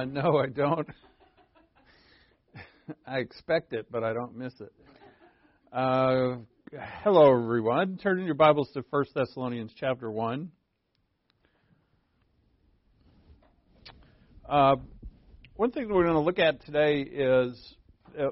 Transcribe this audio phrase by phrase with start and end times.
[0.00, 0.88] Uh, no, I don't.
[3.06, 4.72] I expect it, but I don't miss it.
[5.70, 6.36] Uh,
[7.02, 7.98] hello, everyone.
[7.98, 10.50] Turn in your Bibles to 1 Thessalonians chapter 1.
[14.48, 14.76] Uh,
[15.56, 17.74] one thing that we're going to look at today is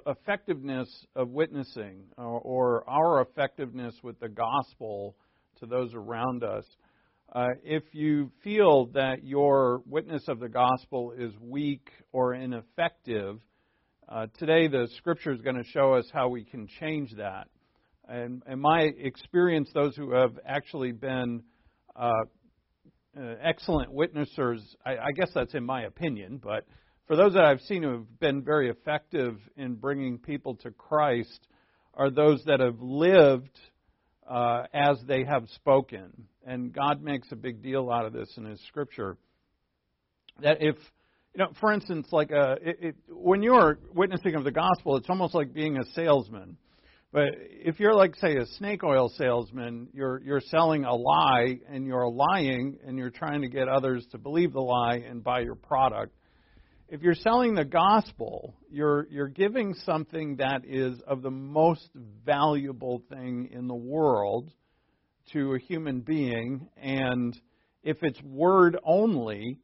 [0.06, 5.16] effectiveness of witnessing, or, or our effectiveness with the gospel
[5.60, 6.64] to those around us.
[7.30, 13.38] Uh, if you feel that your witness of the gospel is weak or ineffective,
[14.08, 17.48] uh, today the scripture is going to show us how we can change that.
[18.08, 21.42] And in my experience, those who have actually been
[21.94, 22.12] uh,
[23.14, 26.64] uh, excellent witnessers, I, I guess that's in my opinion, but
[27.06, 31.46] for those that I've seen who have been very effective in bringing people to Christ,
[31.92, 33.58] are those that have lived
[34.28, 36.12] uh, as they have spoken.
[36.46, 39.16] And God makes a big deal out of this in His Scripture.
[40.42, 40.76] That if,
[41.34, 44.96] you know, for instance, like a, uh, it, it, when you're witnessing of the gospel,
[44.96, 46.56] it's almost like being a salesman.
[47.10, 51.86] But if you're like, say, a snake oil salesman, you're you're selling a lie and
[51.86, 55.54] you're lying and you're trying to get others to believe the lie and buy your
[55.54, 56.12] product
[56.88, 61.88] if you're selling the gospel, you're you're giving something that is of the most
[62.24, 64.50] valuable thing in the world
[65.32, 67.38] to a human being, and
[67.82, 69.58] if it's word only,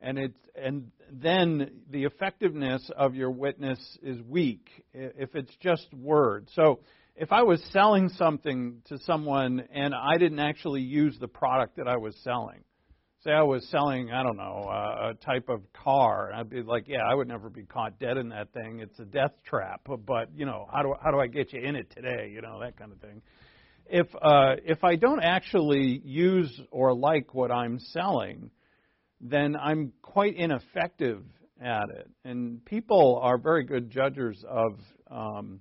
[0.00, 6.48] and it's and then the effectiveness of your witness is weak if it's just word.
[6.54, 6.80] So
[7.14, 11.88] if I was selling something to someone and I didn't actually use the product that
[11.88, 12.64] I was selling,
[13.24, 16.84] say I was selling, I don't know, uh, a type of car, I'd be like,
[16.86, 18.80] yeah, I would never be caught dead in that thing.
[18.80, 19.80] It's a death trap.
[19.86, 22.30] But you know, how do how do I get you in it today?
[22.32, 23.22] You know, that kind of thing.
[23.86, 28.50] If uh, if I don't actually use or like what I'm selling,
[29.20, 31.22] then I'm quite ineffective
[31.60, 32.10] at it.
[32.24, 34.78] And people are very good judges of
[35.10, 35.60] um,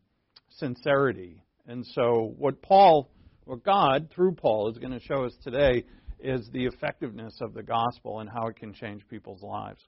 [0.50, 1.41] sincerity.
[1.66, 3.09] And so, what Paul,
[3.45, 5.85] what God through Paul is going to show us today
[6.24, 9.82] is the effectiveness of the gospel and how it can change people's lives.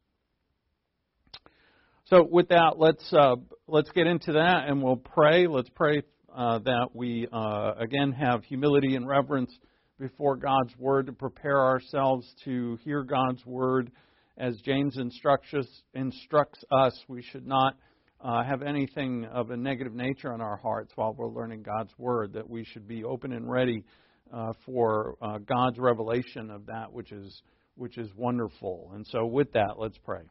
[2.05, 3.35] So, with that, let's uh,
[3.67, 5.47] let's get into that, and we'll pray.
[5.47, 6.03] Let's pray
[6.35, 9.51] uh, that we uh, again have humility and reverence
[9.99, 13.91] before God's word to prepare ourselves to hear God's word.
[14.37, 17.75] As James instructs us, instructs us we should not
[18.21, 22.33] uh, have anything of a negative nature in our hearts while we're learning God's word.
[22.33, 23.83] That we should be open and ready
[24.33, 27.41] uh, for uh, God's revelation of that which is
[27.75, 28.91] which is wonderful.
[28.93, 30.21] And so, with that, let's pray.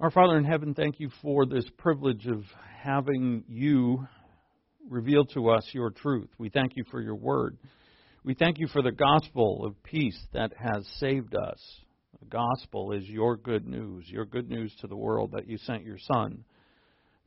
[0.00, 2.44] Our Father in heaven, thank you for this privilege of
[2.80, 4.06] having you
[4.88, 6.28] reveal to us your truth.
[6.38, 7.58] We thank you for your word.
[8.22, 11.60] We thank you for the gospel of peace that has saved us.
[12.20, 15.84] The gospel is your good news, your good news to the world that you sent
[15.84, 16.44] your Son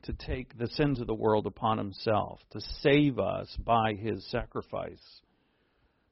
[0.02, 5.20] to take the sins of the world upon himself, to save us by his sacrifice.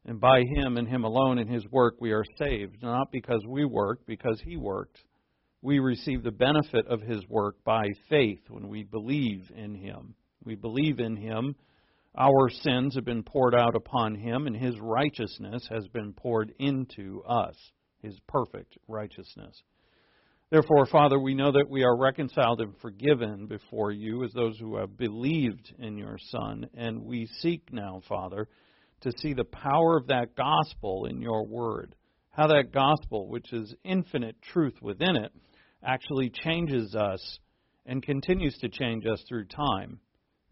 [0.07, 3.65] And by him and him alone in his work we are saved, not because we
[3.65, 4.99] worked, because he worked.
[5.61, 10.15] We receive the benefit of his work by faith when we believe in him.
[10.45, 11.55] We believe in him.
[12.17, 17.23] Our sins have been poured out upon him, and his righteousness has been poured into
[17.25, 17.57] us
[18.03, 19.63] his perfect righteousness.
[20.51, 24.77] Therefore, Father, we know that we are reconciled and forgiven before you as those who
[24.77, 26.69] have believed in your Son.
[26.75, 28.49] And we seek now, Father,
[29.03, 31.95] to see the power of that gospel in your word.
[32.31, 35.33] How that gospel, which is infinite truth within it,
[35.85, 37.39] actually changes us
[37.87, 40.01] and continues to change us through time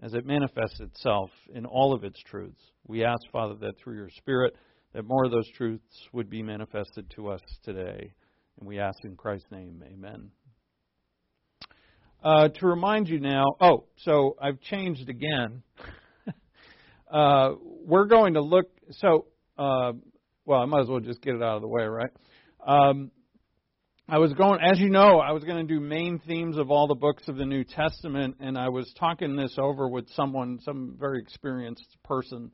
[0.02, 2.62] as it manifests itself in all of its truths.
[2.86, 4.54] We ask, Father, that through your Spirit,
[4.92, 8.12] that more of those truths would be manifested to us today.
[8.58, 10.30] And we ask in Christ's name, amen.
[12.22, 15.62] Uh, to remind you now, oh, so I've changed again.
[17.12, 17.52] uh,
[17.84, 19.26] we're going to look, so,
[19.56, 19.92] uh,
[20.44, 22.10] well, I might as well just get it out of the way, right?
[22.66, 23.12] Um,
[24.08, 26.88] I was going, as you know, I was going to do main themes of all
[26.88, 30.96] the books of the New Testament, and I was talking this over with someone, some
[30.98, 32.50] very experienced person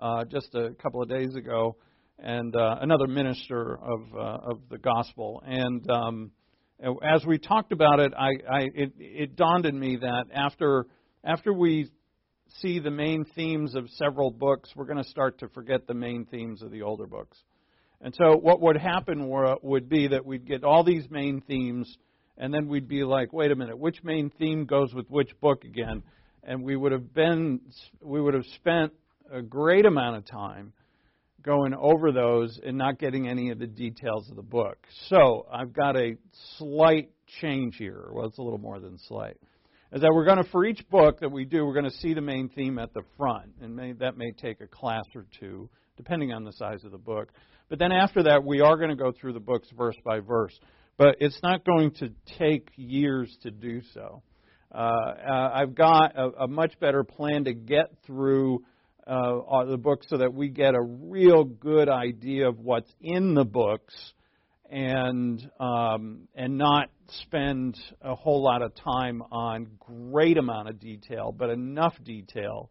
[0.00, 1.76] uh, just a couple of days ago,
[2.18, 5.42] and uh, another minister of uh, of the gospel.
[5.46, 6.30] And um,
[7.02, 10.86] as we talked about it, I, I it, it dawned on me that after
[11.22, 11.90] after we
[12.60, 16.24] see the main themes of several books, we're going to start to forget the main
[16.26, 17.36] themes of the older books.
[18.00, 21.96] And so, what would happen were, would be that we'd get all these main themes,
[22.36, 25.64] and then we'd be like, wait a minute, which main theme goes with which book
[25.64, 26.02] again?
[26.46, 27.60] and we would have been
[28.00, 28.92] we would have spent
[29.30, 30.72] a great amount of time
[31.42, 34.78] going over those and not getting any of the details of the book.
[35.08, 36.16] So I've got a
[36.58, 37.10] slight
[37.40, 38.08] change here.
[38.12, 39.36] Well, it's a little more than slight.
[39.92, 42.14] Is that we're going to, for each book that we do, we're going to see
[42.14, 43.52] the main theme at the front.
[43.60, 46.98] And may, that may take a class or two, depending on the size of the
[46.98, 47.28] book.
[47.68, 50.58] But then after that, we are going to go through the books verse by verse.
[50.96, 54.22] But it's not going to take years to do so.
[54.74, 58.64] Uh, uh, I've got a, a, much better plan to get through
[59.06, 63.44] uh, the book so that we get a real good idea of what's in the
[63.44, 63.94] books
[64.70, 66.90] and um, and not
[67.22, 72.70] spend a whole lot of time on great amount of detail, but enough detail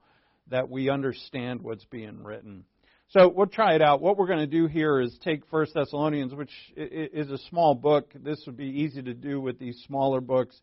[0.50, 2.66] that we understand what's being written.
[3.10, 4.02] So we'll try it out.
[4.02, 8.12] What we're going to do here is take First Thessalonians, which is a small book.
[8.16, 10.60] This would be easy to do with these smaller books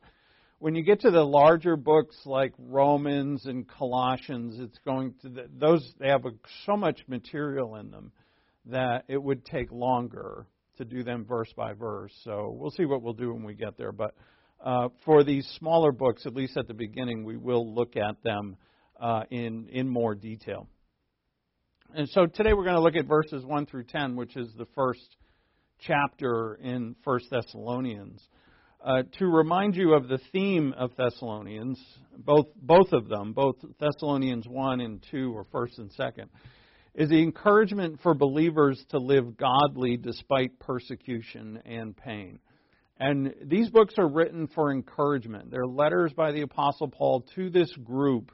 [0.60, 5.82] when you get to the larger books like Romans and Colossians, it's going to those
[5.98, 6.32] they have a,
[6.66, 8.12] so much material in them
[8.66, 10.46] that it would take longer
[10.76, 12.12] to do them verse by verse.
[12.24, 13.90] So we'll see what we'll do when we get there.
[13.90, 14.14] But
[14.62, 18.56] uh, for these smaller books, at least at the beginning, we will look at them
[19.00, 20.68] uh, in in more detail.
[21.94, 24.66] And so today we're going to look at verses one through ten, which is the
[24.74, 25.16] first
[25.80, 28.22] chapter in First Thessalonians
[28.84, 31.78] uh, to remind you of the theme of Thessalonians,
[32.16, 36.30] both both of them, both Thessalonians one and two, or first and second,
[36.94, 42.38] is the encouragement for believers to live godly despite persecution and pain.
[42.98, 45.50] And these books are written for encouragement.
[45.50, 48.30] They're letters by the Apostle Paul to this group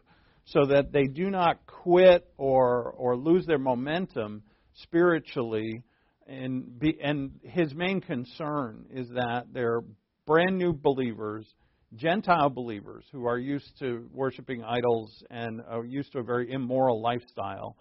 [0.46, 4.42] so that they do not quit or, or lose their momentum
[4.74, 5.82] spiritually.
[6.26, 9.82] And, be, and his main concern is that they're
[10.26, 11.46] brand new believers,
[11.94, 17.00] Gentile believers who are used to worshiping idols and are used to a very immoral
[17.00, 17.76] lifestyle,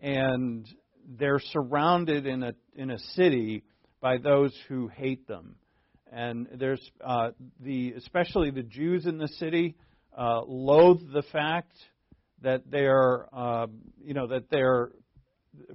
[0.00, 0.68] and
[1.18, 3.64] they're surrounded in a in a city
[4.00, 5.56] by those who hate them.
[6.12, 7.30] And there's uh,
[7.60, 9.74] the especially the Jews in the city
[10.16, 11.72] uh, loathe the fact
[12.42, 13.66] that they're uh,
[14.04, 14.90] you know that they're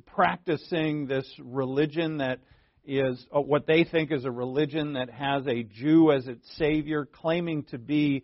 [0.05, 2.39] practicing this religion that
[2.85, 7.05] is uh, what they think is a religion that has a Jew as its savior,
[7.05, 8.23] claiming to be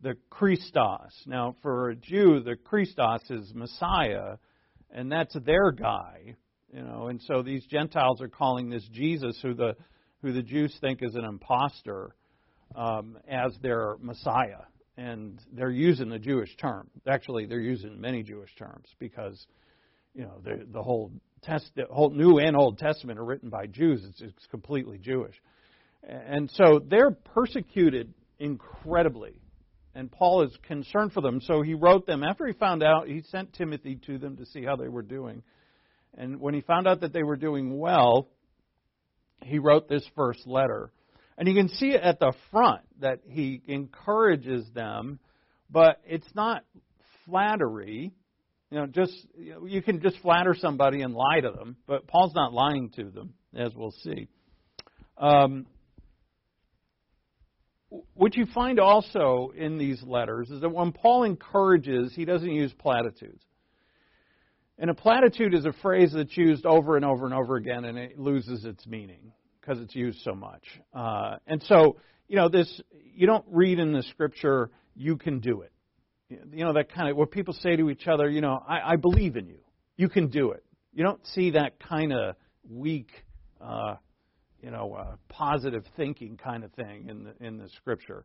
[0.00, 1.12] the Christos.
[1.26, 4.36] Now, for a Jew, the Christos is Messiah,
[4.90, 6.36] and that's their guy.
[6.72, 9.76] You know, and so these Gentiles are calling this Jesus, who the
[10.22, 12.14] who the Jews think is an impostor,
[12.74, 14.62] um, as their Messiah,
[14.96, 16.90] and they're using the Jewish term.
[17.06, 19.46] Actually, they're using many Jewish terms because
[20.14, 21.12] you know the the whole
[21.44, 24.04] Test, the whole New and Old Testament are written by Jews.
[24.08, 25.34] It's, it's completely Jewish.
[26.02, 29.40] And so they're persecuted incredibly.
[29.94, 31.40] And Paul is concerned for them.
[31.40, 32.24] So he wrote them.
[32.24, 35.42] After he found out, he sent Timothy to them to see how they were doing.
[36.16, 38.28] And when he found out that they were doing well,
[39.42, 40.90] he wrote this first letter.
[41.36, 45.18] And you can see at the front that he encourages them,
[45.70, 46.64] but it's not
[47.26, 48.12] flattery.
[48.74, 52.52] You know, just you can just flatter somebody and lie to them, but Paul's not
[52.52, 54.26] lying to them, as we'll see.
[55.16, 55.66] Um,
[58.14, 62.72] what you find also in these letters is that when Paul encourages, he doesn't use
[62.76, 63.44] platitudes.
[64.76, 67.96] And a platitude is a phrase that's used over and over and over again, and
[67.96, 70.64] it loses its meaning because it's used so much.
[70.92, 75.60] Uh, and so, you know, this you don't read in the scripture, "You can do
[75.60, 75.70] it."
[76.28, 78.96] You know, that kind of what people say to each other, you know, I, I
[78.96, 79.58] believe in you.
[79.96, 80.64] You can do it.
[80.92, 82.36] You don't see that kind of
[82.68, 83.10] weak,
[83.60, 83.96] uh,
[84.62, 88.24] you know, uh, positive thinking kind of thing in the in the scripture.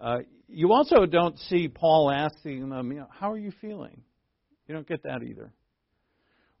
[0.00, 0.18] Uh,
[0.48, 4.02] you also don't see Paul asking them, you know, how are you feeling?
[4.66, 5.52] You don't get that either.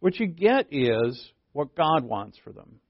[0.00, 2.80] What you get is what God wants for them.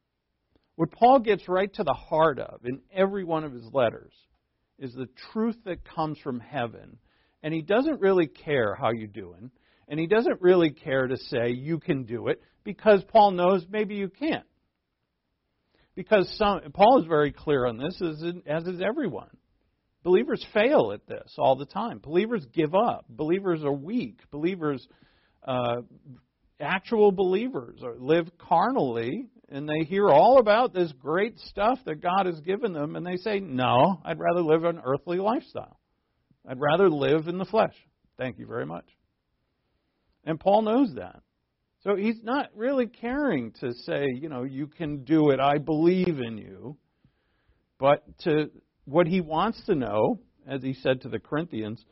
[0.77, 4.13] What Paul gets right to the heart of in every one of his letters
[4.79, 6.99] is the truth that comes from heaven
[7.43, 9.51] and he doesn't really care how you're doing,
[9.89, 13.95] and he doesn't really care to say you can do it because Paul knows maybe
[13.95, 14.47] you can't.
[15.95, 19.29] Because some, Paul is very clear on this, as, in, as is everyone.
[20.03, 21.99] Believers fail at this all the time.
[21.99, 23.05] Believers give up.
[23.09, 24.21] Believers are weak.
[24.31, 24.87] Believers,
[25.47, 25.83] uh,
[26.59, 32.41] actual believers, live carnally, and they hear all about this great stuff that God has
[32.41, 35.79] given them, and they say, No, I'd rather live an earthly lifestyle.
[36.47, 37.75] I'd rather live in the flesh.
[38.19, 38.87] Thank you very much.
[40.25, 41.21] And Paul knows that.
[41.85, 46.21] So he's not really caring to say, you know, you can do it, I believe
[46.21, 46.77] in you.
[47.79, 48.51] But to
[48.85, 51.85] what he wants to know, as he said to the Corinthians,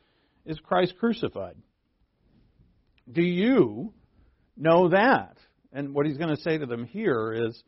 [0.47, 1.57] is Christ crucified.
[3.11, 3.93] Do you
[4.57, 5.37] know that?
[5.73, 7.63] And what he's going to say to them here is,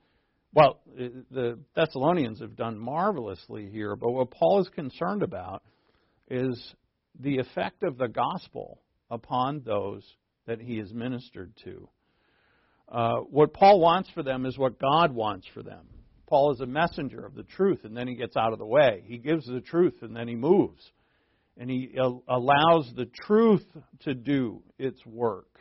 [0.55, 5.63] well, the Thessalonians have done marvelously here, but what Paul is concerned about
[6.29, 6.75] is
[7.19, 10.03] the effect of the gospel upon those
[10.47, 11.89] that he has ministered to.
[12.91, 15.87] Uh, what Paul wants for them is what God wants for them.
[16.27, 19.03] Paul is a messenger of the truth, and then he gets out of the way.
[19.07, 20.83] He gives the truth, and then he moves.
[21.59, 23.67] And he allows the truth
[24.01, 25.59] to do its work.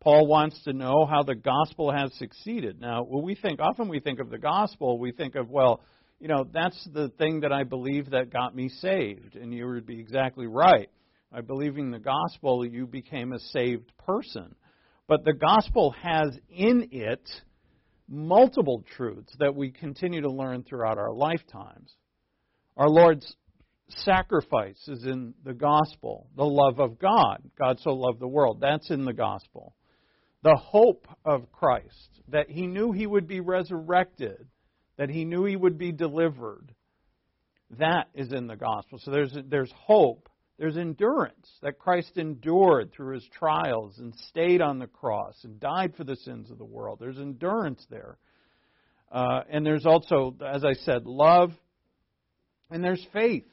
[0.00, 2.80] Paul wants to know how the gospel has succeeded.
[2.80, 5.82] Now, when we think, often we think of the gospel, we think of, well,
[6.20, 9.36] you know, that's the thing that I believe that got me saved.
[9.36, 10.88] And you would be exactly right.
[11.32, 14.54] By believing the gospel, you became a saved person.
[15.08, 17.28] But the gospel has in it
[18.08, 21.92] multiple truths that we continue to learn throughout our lifetimes.
[22.76, 23.34] Our Lord's
[23.88, 26.28] sacrifice is in the gospel.
[26.36, 27.42] The love of God.
[27.58, 28.60] God so loved the world.
[28.60, 29.74] That's in the gospel
[30.42, 34.46] the hope of Christ, that he knew he would be resurrected,
[35.00, 36.74] that he knew he would be delivered.
[37.78, 39.00] That is in the gospel.
[39.02, 40.28] So there's, there's hope.
[40.58, 45.94] There's endurance that Christ endured through his trials and stayed on the cross and died
[45.96, 46.98] for the sins of the world.
[47.00, 48.18] There's endurance there.
[49.10, 51.52] Uh, and there's also, as I said, love,
[52.70, 53.48] and there's faith.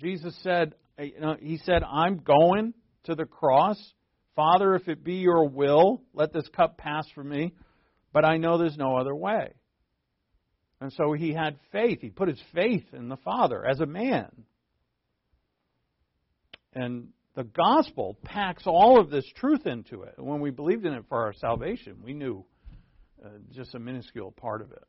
[0.00, 2.74] Jesus said, you know, He said, I'm going
[3.06, 3.76] to the cross
[4.36, 7.54] Father, if it be your will, let this cup pass from me,
[8.12, 9.54] but I know there's no other way.
[10.80, 12.00] And so he had faith.
[12.00, 14.30] He put his faith in the Father as a man.
[16.74, 20.14] And the gospel packs all of this truth into it.
[20.18, 22.44] And when we believed in it for our salvation, we knew
[23.24, 24.84] uh, just a minuscule part of it.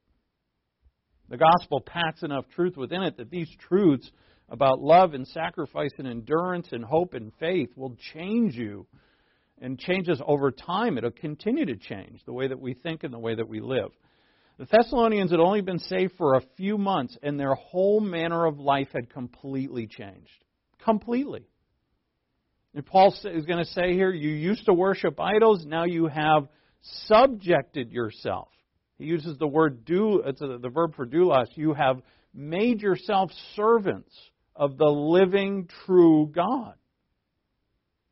[1.29, 4.10] The gospel packs enough truth within it that these truths
[4.50, 8.88] about love and sacrifice and endurance and hope and faith will change you
[9.62, 10.98] and changes over time.
[10.98, 13.91] It'll continue to change the way that we think and the way that we live.
[14.58, 18.60] The Thessalonians had only been saved for a few months, and their whole manner of
[18.60, 20.44] life had completely changed.
[20.84, 21.46] Completely.
[22.74, 26.48] And Paul is going to say here, you used to worship idols, now you have
[27.06, 28.50] subjected yourself.
[28.98, 31.48] He uses the word do, it's the verb for doulos.
[31.56, 32.02] You have
[32.34, 34.14] made yourself servants
[34.56, 36.74] of the living, true God.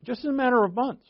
[0.04, 1.06] Just in a matter of months.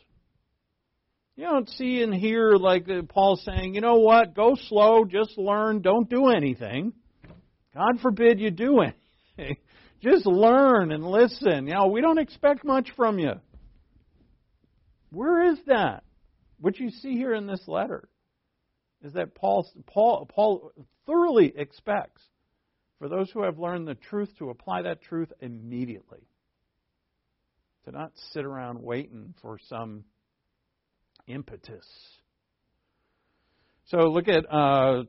[1.36, 5.36] You don't see and hear like uh, Paul saying, you know what, go slow, just
[5.36, 6.94] learn, don't do anything.
[7.74, 8.80] God forbid you do
[9.38, 9.58] anything.
[10.00, 11.66] Just learn and listen.
[11.66, 13.32] You know, we don't expect much from you.
[15.10, 16.04] Where is that?
[16.58, 18.08] What you see here in this letter
[19.04, 20.72] is that Paul, Paul, Paul
[21.06, 22.22] thoroughly expects
[22.98, 26.26] for those who have learned the truth to apply that truth immediately.
[27.84, 30.04] To not sit around waiting for some
[31.26, 31.86] impetus.
[33.86, 35.04] So look at uh,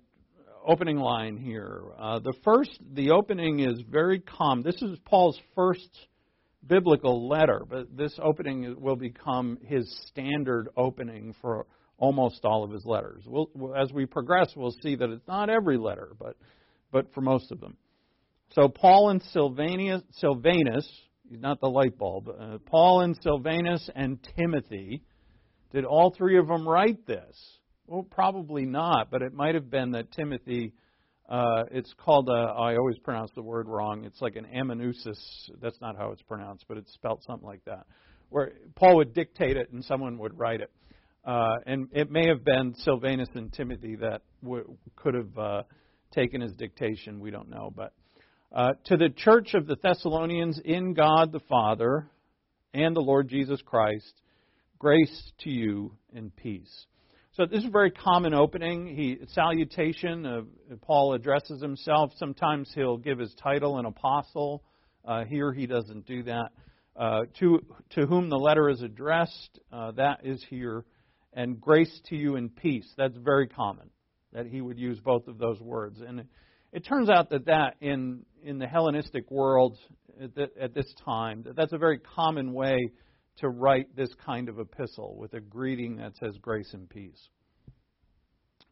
[0.66, 1.82] opening line here.
[2.00, 4.62] Uh, the first, the opening is very calm.
[4.62, 5.90] This is Paul's first
[6.66, 11.66] biblical letter, but this opening will become his standard opening for
[11.98, 13.24] almost all of his letters.
[13.26, 16.36] We'll, as we progress, we'll see that it's not every letter, but
[16.92, 17.76] but for most of them.
[18.54, 20.88] So Paul and Silvanus, Silvanus,
[21.30, 22.30] he's not the light bulb.
[22.30, 25.04] Uh, Paul and Silvanus and Timothy
[25.72, 27.36] did all three of them write this?
[27.88, 30.74] Well, probably not, but it might have been that Timothy,
[31.30, 34.04] uh, it's called, a, I always pronounce the word wrong.
[34.04, 35.50] It's like an amanuensis.
[35.62, 37.86] That's not how it's pronounced, but it's spelled something like that.
[38.30, 40.72] Where Paul would dictate it and someone would write it.
[41.24, 45.64] Uh, and it may have been Silvanus and Timothy that w- could have uh,
[46.14, 47.20] taken his dictation.
[47.20, 47.72] We don't know.
[47.76, 47.94] But
[48.52, 52.10] uh, to the church of the Thessalonians in God the Father
[52.74, 54.14] and the Lord Jesus Christ,
[54.80, 56.86] Grace to you and peace.
[57.32, 58.86] So this is a very common opening.
[58.86, 60.24] He salutation.
[60.24, 60.42] Uh,
[60.84, 62.12] Paul addresses himself.
[62.18, 64.64] Sometimes he'll give his title an apostle.
[65.04, 66.50] Uh, here he doesn't do that.
[66.96, 70.86] Uh, to to whom the letter is addressed, uh, that is here,
[71.34, 72.88] and grace to you and peace.
[72.98, 73.90] That's very common
[74.32, 76.02] that he would use both of those words.
[76.08, 76.28] And it,
[76.72, 79.76] it turns out that that in in the Hellenistic world
[80.22, 82.92] at, the, at this time, that that's a very common way
[83.38, 87.30] to write this kind of epistle with a greeting that says grace and peace.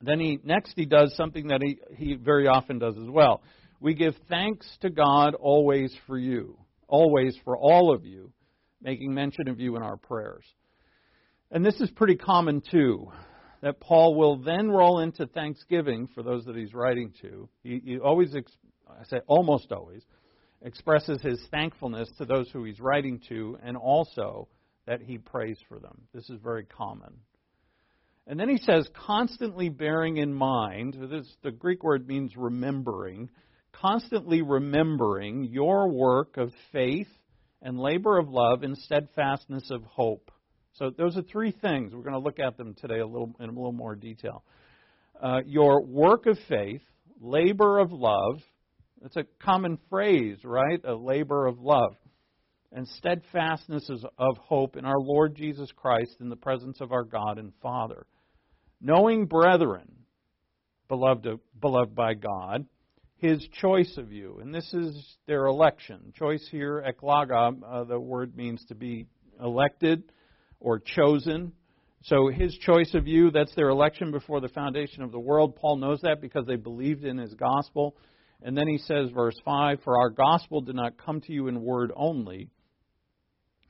[0.01, 3.41] Then he next he does something that he, he very often does as well.
[3.79, 6.57] We give thanks to God always for you,
[6.87, 8.31] always for all of you,
[8.81, 10.43] making mention of you in our prayers.
[11.51, 13.11] And this is pretty common too,
[13.61, 17.49] that Paul will then roll into thanksgiving for those that he's writing to.
[17.63, 20.03] He, he always, I say almost always,
[20.61, 24.47] expresses his thankfulness to those who he's writing to, and also
[24.87, 26.01] that he prays for them.
[26.13, 27.13] This is very common.
[28.27, 33.29] And then he says, constantly bearing in mind, this, the Greek word means remembering,
[33.71, 37.07] constantly remembering your work of faith
[37.61, 40.31] and labor of love and steadfastness of hope.
[40.73, 41.93] So those are three things.
[41.93, 44.43] We're going to look at them today a little in a little more detail.
[45.21, 46.81] Uh, your work of faith,
[47.21, 48.41] labor of love.
[49.01, 50.81] That's a common phrase, right?
[50.83, 51.95] A labor of love.
[52.75, 57.37] And steadfastness of hope in our Lord Jesus Christ in the presence of our God
[57.37, 58.05] and Father.
[58.81, 59.89] Knowing, brethren,
[60.89, 62.65] beloved, beloved by God,
[63.15, 64.39] his choice of you.
[64.41, 66.11] And this is their election.
[66.19, 69.07] Choice here, ekloge, uh, the word means to be
[69.41, 70.03] elected
[70.59, 71.53] or chosen.
[72.03, 75.55] So his choice of you, that's their election before the foundation of the world.
[75.55, 77.95] Paul knows that because they believed in his gospel.
[78.41, 81.61] And then he says, verse 5 For our gospel did not come to you in
[81.61, 82.49] word only,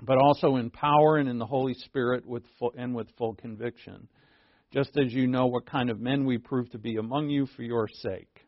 [0.02, 4.08] but also in power and in the Holy Spirit with full, and with full conviction
[4.76, 7.64] just as you know what kind of men we proved to be among you for
[7.64, 8.42] your sake.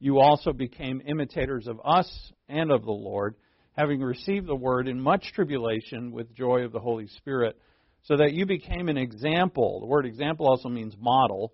[0.00, 3.34] You also became imitators of us and of the Lord,
[3.76, 7.58] having received the word in much tribulation with joy of the Holy Spirit,
[8.04, 9.80] so that you became an example.
[9.80, 11.52] The word example also means model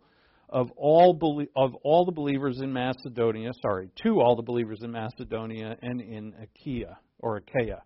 [0.48, 1.18] of all
[1.56, 6.34] of all the believers in Macedonia, sorry, to all the believers in Macedonia and in
[6.40, 7.82] Achaia or Achaia.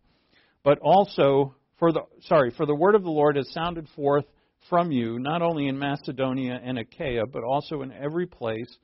[0.64, 4.24] But also for the sorry, for the word of the Lord has sounded forth
[4.68, 8.74] from you, not only in Macedonia and Achaia, but also in every place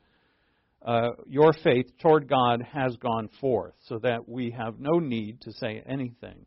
[0.85, 5.53] uh, your faith toward God has gone forth, so that we have no need to
[5.53, 6.47] say anything.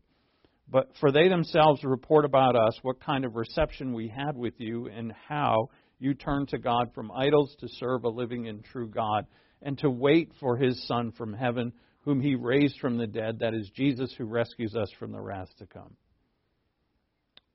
[0.68, 4.88] But for they themselves report about us what kind of reception we had with you,
[4.88, 5.68] and how
[5.98, 9.26] you turned to God from idols to serve a living and true God,
[9.62, 11.72] and to wait for his Son from heaven,
[12.04, 15.48] whom he raised from the dead, that is Jesus who rescues us from the wrath
[15.58, 15.96] to come.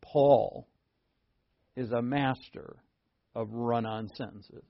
[0.01, 0.67] Paul
[1.75, 2.77] is a master
[3.35, 4.63] of run-on sentences.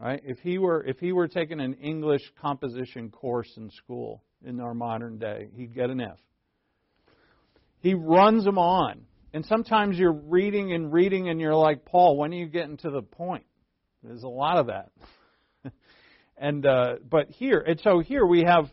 [0.00, 0.20] Right?
[0.24, 4.72] If he were if he were taking an English composition course in school in our
[4.72, 6.18] modern day, he'd get an F.
[7.80, 9.02] He runs them on.
[9.34, 12.90] And sometimes you're reading and reading and you're like, Paul, when are you getting to
[12.90, 13.44] the point?
[14.02, 14.90] There's a lot of that.
[16.40, 18.70] and uh, but here, and so here we have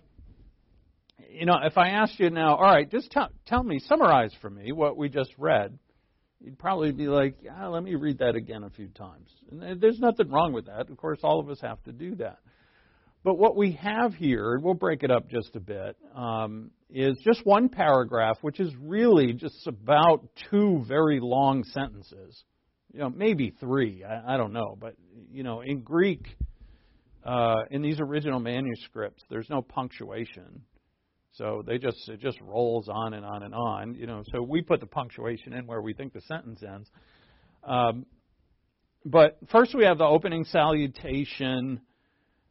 [1.30, 4.50] you know, if I asked you now, all right, just tell, tell me, summarize for
[4.50, 5.78] me what we just read
[6.46, 9.30] you'd probably be like, yeah, let me read that again a few times.
[9.50, 10.90] And there's nothing wrong with that.
[10.90, 12.38] Of course, all of us have to do that.
[13.24, 17.18] But what we have here, and we'll break it up just a bit, um, is
[17.24, 22.44] just one paragraph, which is really just about two very long sentences.
[22.94, 24.04] You know, maybe three.
[24.04, 24.78] I, I don't know.
[24.80, 24.94] But,
[25.32, 26.38] you know, in Greek,
[27.26, 30.62] uh, in these original manuscripts, there's no punctuation.
[31.34, 34.24] So they just it just rolls on and on and on, you know.
[34.32, 36.90] So we put the punctuation in where we think the sentence ends.
[37.64, 38.06] Um,
[39.04, 41.82] but first we have the opening salutation,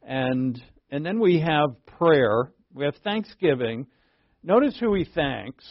[0.03, 0.61] and
[0.91, 2.51] and then we have prayer.
[2.73, 3.87] We have thanksgiving.
[4.43, 5.65] Notice who he thanks.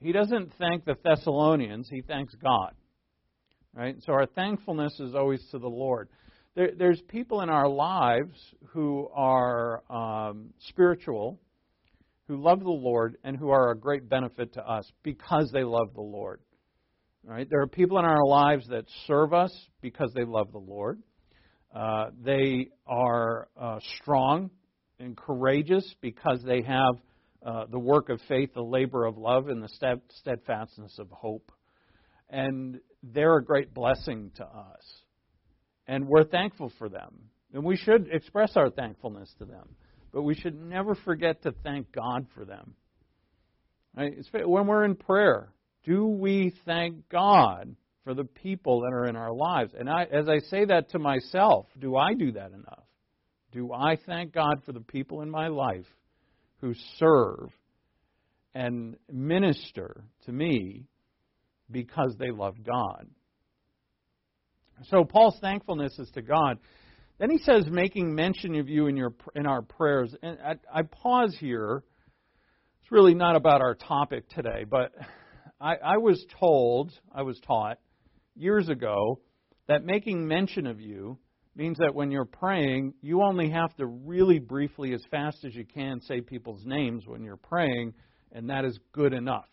[0.00, 1.88] He doesn't thank the Thessalonians.
[1.90, 2.72] He thanks God.
[3.74, 3.96] Right.
[4.04, 6.08] So our thankfulness is always to the Lord.
[6.54, 8.38] There, there's people in our lives
[8.72, 11.40] who are um, spiritual
[12.28, 15.92] who love the Lord and who are a great benefit to us because they love
[15.94, 16.40] the Lord.
[17.24, 17.46] Right?
[17.48, 21.02] There are people in our lives that serve us because they love the Lord.
[21.74, 24.50] Uh, they are uh, strong
[24.98, 26.94] and courageous because they have
[27.44, 31.50] uh, the work of faith, the labor of love, and the steadfastness of hope.
[32.28, 35.01] And they're a great blessing to us.
[35.86, 37.14] And we're thankful for them.
[37.52, 39.68] And we should express our thankfulness to them.
[40.12, 42.74] But we should never forget to thank God for them.
[43.96, 44.14] Right?
[44.32, 45.52] When we're in prayer,
[45.84, 49.72] do we thank God for the people that are in our lives?
[49.78, 52.84] And I, as I say that to myself, do I do that enough?
[53.52, 55.86] Do I thank God for the people in my life
[56.60, 57.50] who serve
[58.54, 60.86] and minister to me
[61.70, 63.06] because they love God?
[64.88, 66.58] So Paul's thankfulness is to God.
[67.18, 70.14] Then he says, making mention of you in, your, in our prayers.
[70.22, 71.84] And I, I pause here.
[72.82, 74.92] It's really not about our topic today, but
[75.60, 77.78] I, I was told, I was taught
[78.34, 79.20] years ago,
[79.68, 81.18] that making mention of you
[81.54, 85.64] means that when you're praying, you only have to really briefly, as fast as you
[85.64, 87.94] can, say people's names when you're praying,
[88.32, 89.46] and that is good enough.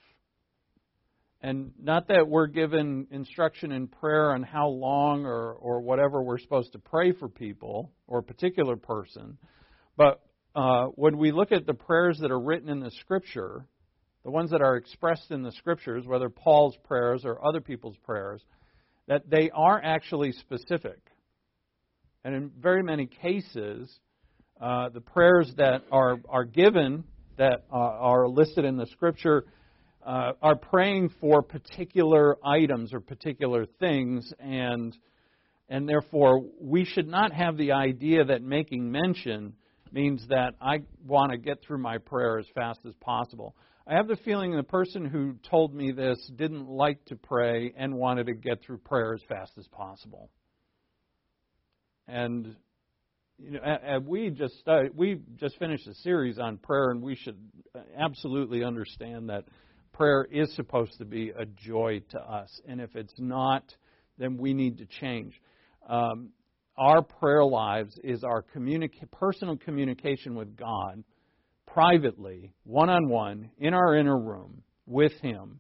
[1.42, 6.40] And not that we're given instruction in prayer on how long or, or whatever we're
[6.40, 9.38] supposed to pray for people or a particular person,
[9.96, 10.22] but
[10.56, 13.66] uh, when we look at the prayers that are written in the Scripture,
[14.26, 18.42] the ones that are expressed in the Scriptures, whether Paul's prayers or other people's prayers,
[19.08, 21.00] that they are actually specific.
[22.24, 23.90] And in very many cases,
[24.60, 27.06] uh, the prayers that are, are given,
[27.38, 29.46] that uh, are listed in the Scripture,
[30.06, 34.96] uh, are praying for particular items or particular things, and
[35.68, 39.54] and therefore we should not have the idea that making mention
[39.92, 43.56] means that I want to get through my prayer as fast as possible.
[43.88, 47.96] I have the feeling the person who told me this didn't like to pray and
[47.96, 50.30] wanted to get through prayer as fast as possible.
[52.08, 52.56] And
[53.40, 57.38] you know, we just we just finished a series on prayer, and we should
[57.98, 59.46] absolutely understand that
[60.00, 62.62] prayer is supposed to be a joy to us.
[62.66, 63.64] And if it's not,
[64.18, 65.34] then we need to change.
[65.90, 66.30] Um,
[66.78, 68.46] our prayer lives is our
[69.12, 71.04] personal communication with God
[71.68, 75.60] privately, one on one, in our inner room with Him,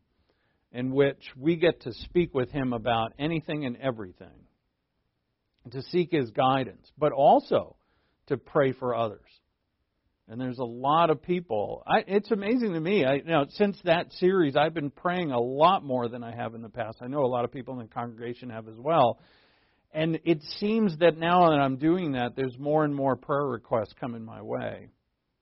[0.71, 4.47] in which we get to speak with Him about anything and everything,
[5.69, 7.75] to seek His guidance, but also
[8.27, 9.19] to pray for others.
[10.29, 11.83] And there's a lot of people.
[11.87, 13.03] I, it's amazing to me.
[13.03, 16.53] I, you know, since that series, I've been praying a lot more than I have
[16.53, 16.99] in the past.
[17.01, 19.19] I know a lot of people in the congregation have as well.
[19.91, 23.95] And it seems that now that I'm doing that, there's more and more prayer requests
[23.99, 24.89] coming my way.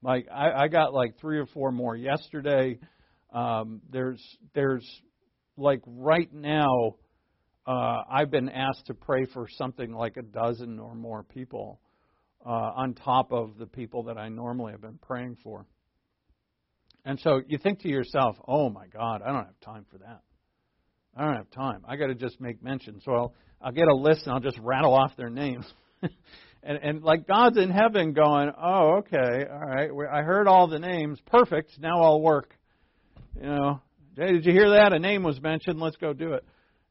[0.02, 2.80] Like I, I got like three or four more yesterday.
[3.34, 4.24] Um, there's
[4.54, 4.88] there's
[5.58, 6.96] like right now,
[7.66, 11.82] uh, I've been asked to pray for something like a dozen or more people
[12.48, 15.66] uh, on top of the people that I normally have been praying for.
[17.04, 20.22] And so you think to yourself, oh my God, I don't have time for that.
[21.16, 21.84] I don't have time.
[21.88, 23.02] I got to just make mention.
[23.04, 25.66] So I'll, I'll get a list and I'll just rattle off their names.
[26.64, 30.80] and, and like God's in heaven going, oh, okay, all right, I heard all the
[30.80, 31.20] names.
[31.26, 31.72] Perfect.
[31.80, 32.54] Now I'll work.
[33.36, 33.82] You know,
[34.16, 34.94] hey, did you hear that?
[34.94, 35.80] A name was mentioned.
[35.80, 36.46] Let's go do it.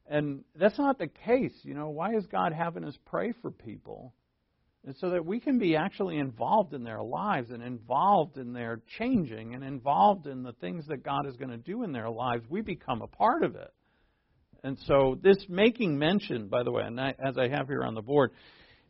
[0.07, 1.53] And that's not the case.
[1.63, 4.13] You know, why is God having us pray for people?
[4.87, 8.79] And so that we can be actually involved in their lives and involved in their
[8.97, 12.45] changing and involved in the things that God is going to do in their lives.
[12.49, 13.73] We become a part of it.
[14.63, 17.95] And so this making mention, by the way, and I, as I have here on
[17.95, 18.31] the board,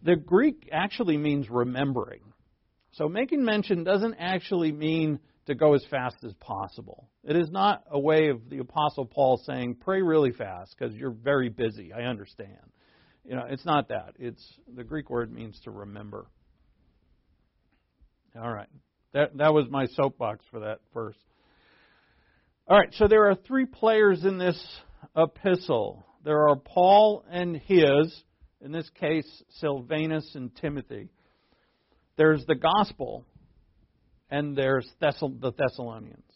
[0.03, 2.21] the Greek actually means remembering.
[2.91, 7.09] So making mention doesn't actually mean to go as fast as possible.
[7.23, 11.09] It is not a way of the Apostle Paul saying, pray really fast because you're
[11.09, 11.91] very busy.
[11.91, 12.71] I understand.
[13.27, 14.13] You know, it's not that.
[14.17, 14.41] It's
[14.73, 16.27] the Greek word means to remember.
[18.41, 18.69] All right.
[19.13, 21.17] That that was my soapbox for that verse.
[22.69, 24.61] All right, so there are three players in this
[25.15, 26.05] epistle.
[26.25, 28.13] There are Paul and his,
[28.59, 29.25] in this case,
[29.59, 31.09] Silvanus and Timothy.
[32.17, 33.25] There's the gospel,
[34.29, 36.29] and there's Thessal- the Thessalonians.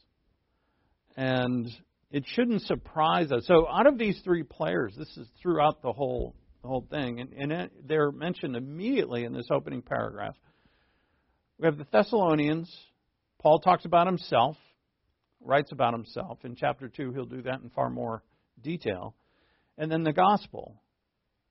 [1.18, 1.70] And
[2.12, 3.46] it shouldn't surprise us.
[3.46, 7.34] So, out of these three players, this is throughout the whole the whole thing, and,
[7.34, 10.36] and it, they're mentioned immediately in this opening paragraph.
[11.58, 12.72] We have the Thessalonians.
[13.40, 14.58] Paul talks about himself,
[15.44, 16.40] writes about himself.
[16.44, 18.24] In chapter 2, he'll do that in far more
[18.62, 19.16] detail.
[19.78, 20.76] And then the gospel.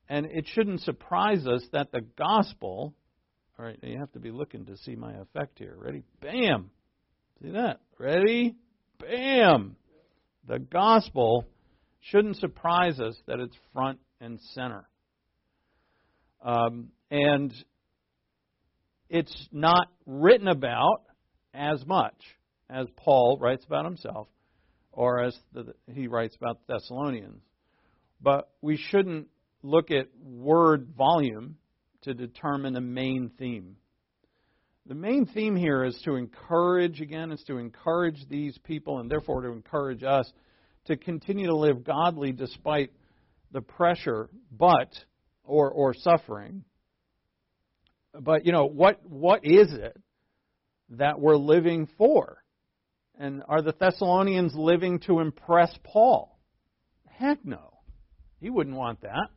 [0.09, 2.95] And it shouldn't surprise us that the gospel,
[3.59, 5.77] all right, you have to be looking to see my effect here.
[5.77, 6.03] Ready?
[6.21, 6.71] Bam!
[7.43, 7.81] See that?
[7.99, 8.57] Ready?
[8.99, 9.77] Bam!
[10.47, 11.47] The gospel
[12.01, 14.90] shouldn't surprise us that it's front and center.
[16.43, 17.53] Um, and
[19.09, 21.03] it's not written about
[21.53, 22.15] as much
[22.69, 24.29] as Paul writes about himself
[24.93, 27.43] or as the, he writes about the Thessalonians.
[28.21, 29.29] But we shouldn't
[29.63, 31.57] look at word volume
[32.03, 33.77] to determine the main theme.
[34.87, 39.43] The main theme here is to encourage, again, is to encourage these people and therefore
[39.43, 40.31] to encourage us
[40.87, 42.91] to continue to live godly despite
[43.53, 44.93] the pressure, but,
[45.51, 46.65] or, or suffering.
[48.19, 49.97] But, you know, what, what is it
[50.91, 52.43] that we're living for?
[53.19, 56.39] And are the Thessalonians living to impress Paul?
[57.09, 57.79] Heck no.
[58.41, 59.29] He wouldn't want that.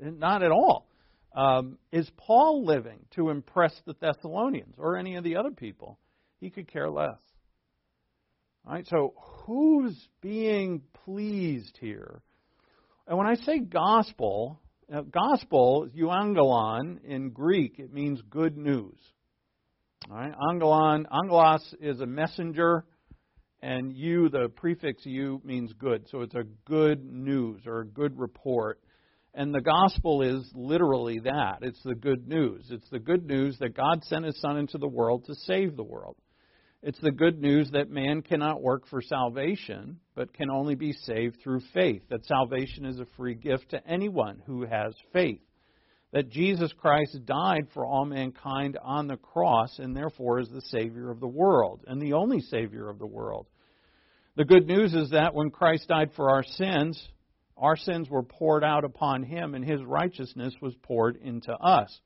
[0.00, 0.86] Not at all.
[1.34, 5.98] Um, is Paul living to impress the Thessalonians or any of the other people?
[6.40, 7.18] He could care less.
[8.66, 12.22] All right, so who's being pleased here?
[13.06, 14.58] And when I say gospel,
[14.92, 18.98] uh, gospel, euangelon in Greek, it means good news.
[20.10, 22.84] All right, angelon, angelos is a messenger
[23.62, 26.06] and you, the prefix you, means good.
[26.10, 28.80] So it's a good news or a good report.
[29.34, 31.58] And the gospel is literally that.
[31.62, 32.68] It's the good news.
[32.70, 35.82] It's the good news that God sent his son into the world to save the
[35.82, 36.16] world.
[36.82, 41.36] It's the good news that man cannot work for salvation, but can only be saved
[41.42, 42.02] through faith.
[42.08, 45.42] That salvation is a free gift to anyone who has faith.
[46.12, 51.10] That Jesus Christ died for all mankind on the cross and therefore is the Savior
[51.10, 53.46] of the world and the only Savior of the world.
[54.36, 57.08] The good news is that when Christ died for our sins,
[57.58, 62.00] our sins were poured out upon him, and his righteousness was poured into us.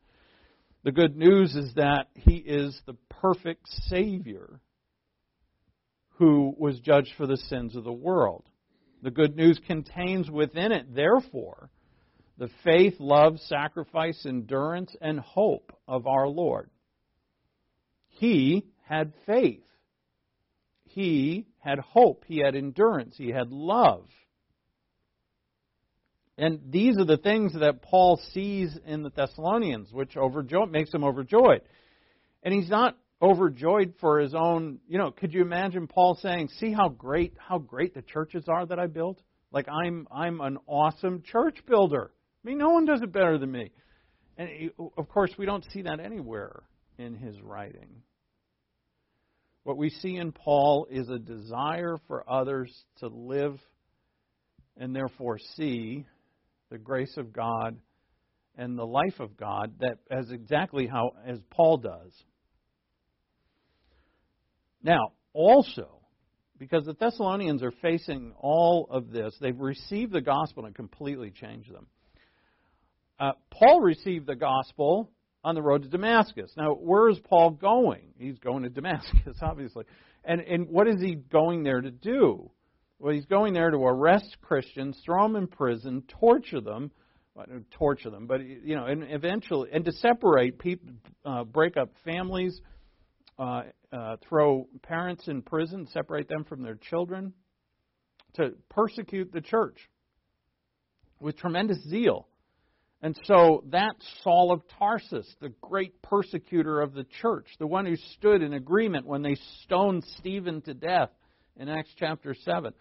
[0.85, 4.61] The good news is that he is the perfect Savior
[6.21, 8.45] who was judged for the sins of the world.
[9.03, 11.71] The good news contains within it, therefore,
[12.37, 16.69] the faith, love, sacrifice, endurance, and hope of our Lord.
[18.09, 19.65] He had faith.
[20.85, 22.25] He had hope.
[22.29, 23.15] He had endurance.
[23.17, 24.05] He had love.
[26.37, 31.03] And these are the things that Paul sees in the Thessalonians, which overjoyed, makes him
[31.03, 31.63] overjoyed.
[32.43, 36.73] And he's not overjoyed for his own, you know, could you imagine Paul saying, "See
[36.73, 39.21] how great how great the churches are that I built?
[39.53, 42.13] Like I'm I'm an awesome church builder.
[42.13, 43.71] I mean, no one does it better than me."
[44.37, 46.63] And he, of course, we don't see that anywhere
[46.99, 48.03] in his writing.
[49.65, 53.61] What we see in Paul is a desire for others to live
[54.79, 56.07] and therefore see
[56.71, 57.79] the grace of God
[58.57, 62.13] and the life of God that as exactly how as Paul does.
[64.83, 66.01] Now, also,
[66.59, 71.73] because the Thessalonians are facing all of this, they've received the gospel and completely changed
[71.73, 71.87] them.
[73.19, 75.11] Uh, Paul received the gospel
[75.45, 76.53] on the road to Damascus.
[76.57, 78.13] Now, where is Paul going?
[78.19, 79.85] He's going to Damascus, obviously.
[80.25, 82.51] And, and what is he going there to do?
[82.99, 86.91] Well, he's going there to arrest Christians, throw them in prison, torture them,
[87.35, 90.91] well, torture them, but you know, and eventually, and to separate people,
[91.25, 92.61] uh, break up families,
[93.39, 97.33] uh, uh, throw parents in prison, separate them from their children,
[98.35, 99.77] to persecute the church
[101.21, 102.27] with tremendous zeal.
[103.03, 107.97] And so that Saul of Tarsus, the great persecutor of the church, the one who
[107.97, 111.11] stood in agreement when they stoned Stephen to death
[111.57, 112.73] in Acts chapter 7,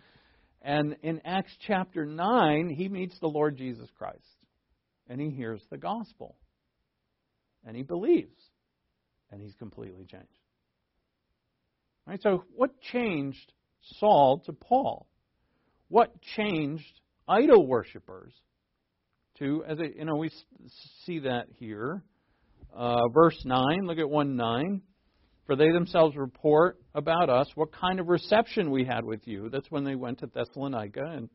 [0.61, 4.19] and in Acts chapter 9, he meets the Lord Jesus Christ.
[5.07, 6.35] And he hears the gospel.
[7.65, 8.41] And he believes.
[9.31, 10.27] And he's completely changed.
[12.09, 12.19] Right?
[12.23, 13.53] So, what changed
[13.99, 15.05] Saul to Paul?
[15.89, 18.33] What changed idol worshippers
[19.37, 20.31] to, as a, you know, we
[21.05, 22.01] see that here.
[22.75, 24.81] Uh, verse 9, look at 1 9.
[25.45, 29.49] For they themselves report about us what kind of reception we had with you.
[29.49, 31.29] That's when they went to Thessalonica and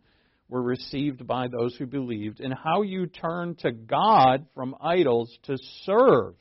[0.48, 5.56] were received by those who believed, and how you turned to God from idols to
[5.84, 6.34] serve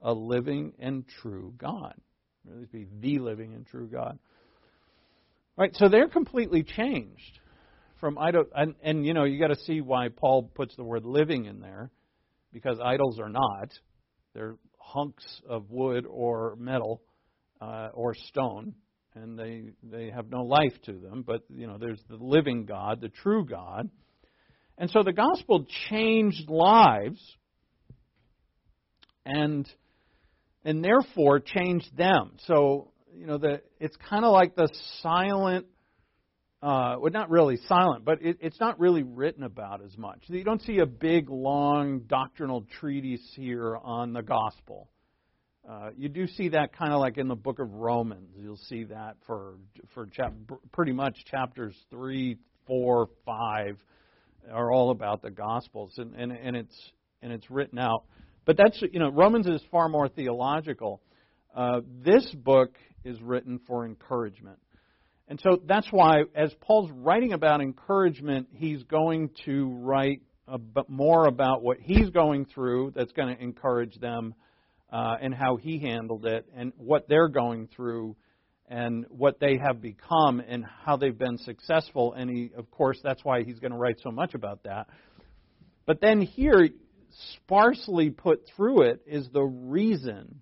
[0.00, 1.94] a living and true God.
[2.44, 4.18] Really be the living and true God.
[5.56, 7.38] Right, so they're completely changed
[8.00, 11.04] from idol, and, and you know you got to see why Paul puts the word
[11.04, 11.90] living in there,
[12.52, 13.70] because idols are not.
[14.34, 17.00] They're hunks of wood or metal
[17.60, 18.74] uh, or stone,
[19.14, 21.24] and they they have no life to them.
[21.26, 23.88] But you know, there's the living God, the true God,
[24.76, 27.20] and so the gospel changed lives,
[29.24, 29.66] and
[30.64, 32.32] and therefore changed them.
[32.46, 34.68] So you know, the it's kind of like the
[35.02, 35.66] silent
[36.64, 40.22] uh, well, not really silent, but it, it's not really written about as much.
[40.28, 44.88] You don't see a big, long doctrinal treatise here on the gospel.
[45.68, 48.30] Uh, you do see that kind of like in the book of Romans.
[48.38, 49.56] You'll see that for
[49.92, 50.32] for chap,
[50.72, 53.76] pretty much chapters three, four, five
[54.50, 58.04] are all about the gospels, and, and and it's and it's written out.
[58.44, 61.00] But that's you know Romans is far more theological.
[61.54, 64.58] Uh, this book is written for encouragement.
[65.28, 70.20] And so that's why, as Paul's writing about encouragement, he's going to write
[70.88, 74.34] more about what he's going through that's going to encourage them
[74.92, 78.16] uh, and how he handled it and what they're going through
[78.68, 82.12] and what they have become and how they've been successful.
[82.12, 84.88] And he, of course, that's why he's going to write so much about that.
[85.86, 86.68] But then here,
[87.34, 90.40] sparsely put through it, is the reason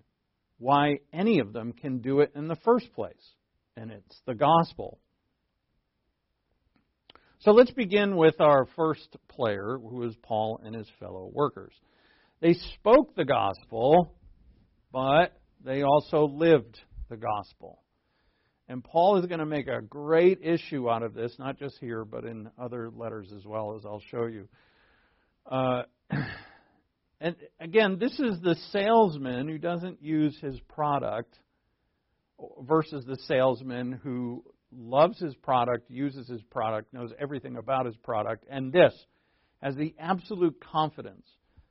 [0.57, 3.33] why any of them can do it in the first place
[3.75, 4.99] and it's the gospel.
[7.39, 11.73] So let's begin with our first player, who is Paul and his fellow workers.
[12.39, 14.15] They spoke the gospel,
[14.91, 17.81] but they also lived the gospel.
[18.69, 22.05] And Paul is going to make a great issue out of this, not just here,
[22.05, 24.47] but in other letters as well, as I'll show you.
[25.45, 25.83] Uh,
[27.23, 31.39] and again, this is the salesman who doesn't use his product
[32.59, 38.45] versus the salesman who loves his product, uses his product, knows everything about his product,
[38.49, 38.93] and this
[39.61, 41.25] has the absolute confidence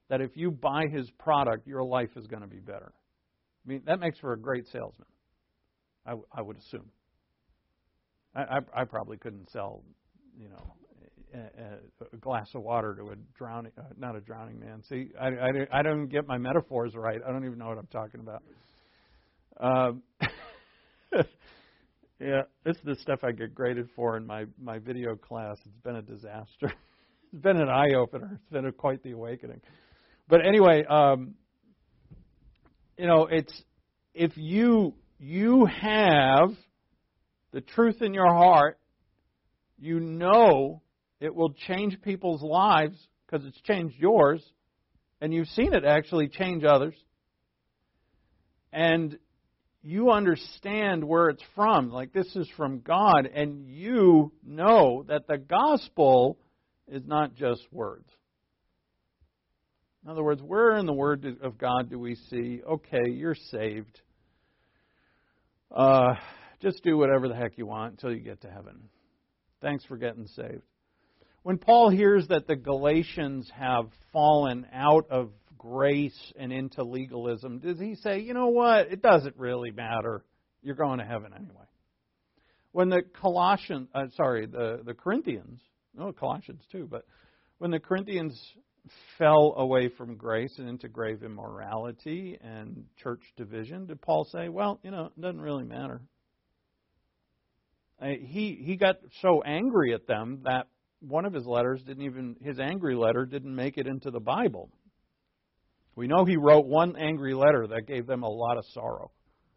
[0.08, 2.94] that if you buy his product, your life is going to be better.
[3.66, 5.08] I mean, that makes for a great salesman.
[6.06, 6.88] I, I would assume.
[8.34, 9.82] I, I, I probably couldn't sell,
[10.34, 10.74] you know,
[11.34, 14.82] a, glass of water to a drowning, uh, not a drowning man.
[14.88, 17.20] See, I, I, I don't get my metaphors right.
[17.26, 18.42] I don't even know what I'm talking about.
[19.58, 20.02] Um,
[22.20, 25.58] yeah, this is the stuff I get graded for in my my video class.
[25.64, 26.72] It's been a disaster.
[27.32, 28.30] it's been an eye opener.
[28.34, 29.60] It's been a, quite the awakening.
[30.28, 31.34] But anyway, um,
[32.98, 33.52] you know, it's
[34.14, 36.50] if you you have
[37.52, 38.78] the truth in your heart,
[39.78, 40.81] you know
[41.22, 44.42] it will change people's lives because it's changed yours,
[45.20, 46.96] and you've seen it actually change others.
[48.72, 49.16] And
[49.82, 51.90] you understand where it's from.
[51.90, 56.38] Like this is from God, and you know that the gospel
[56.88, 58.08] is not just words.
[60.04, 64.00] In other words, where in the Word of God do we see, okay, you're saved?
[65.70, 66.14] Uh,
[66.60, 68.88] just do whatever the heck you want until you get to heaven.
[69.60, 70.64] Thanks for getting saved.
[71.42, 77.80] When Paul hears that the Galatians have fallen out of grace and into legalism, does
[77.80, 78.92] he say, you know what?
[78.92, 80.24] It doesn't really matter.
[80.62, 81.66] You're going to heaven anyway.
[82.70, 85.60] When the Colossians, uh, sorry, the, the Corinthians,
[85.96, 87.04] no, Colossians too, but
[87.58, 88.40] when the Corinthians
[89.18, 94.78] fell away from grace and into grave immorality and church division, did Paul say, well,
[94.82, 96.00] you know, it doesn't really matter?
[98.00, 100.66] Uh, he he got so angry at them that
[101.06, 104.70] one of his letters didn't even his angry letter didn't make it into the Bible.
[105.94, 109.10] We know he wrote one angry letter that gave them a lot of sorrow.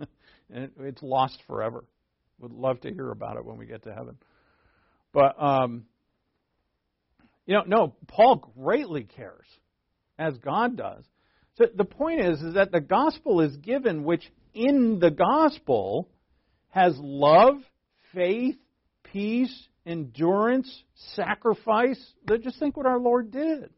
[0.54, 1.86] and it's lost forever.
[2.40, 4.18] Would love to hear about it when we get to heaven.
[5.14, 5.86] But um,
[7.46, 9.46] you know, no, Paul greatly cares,
[10.18, 11.06] as God does.
[11.58, 16.10] So the point is, is that the gospel is given, which in the gospel
[16.70, 17.56] has love,
[18.14, 18.58] faith,
[19.04, 22.00] peace, endurance, sacrifice.
[22.42, 23.70] Just think what our Lord did.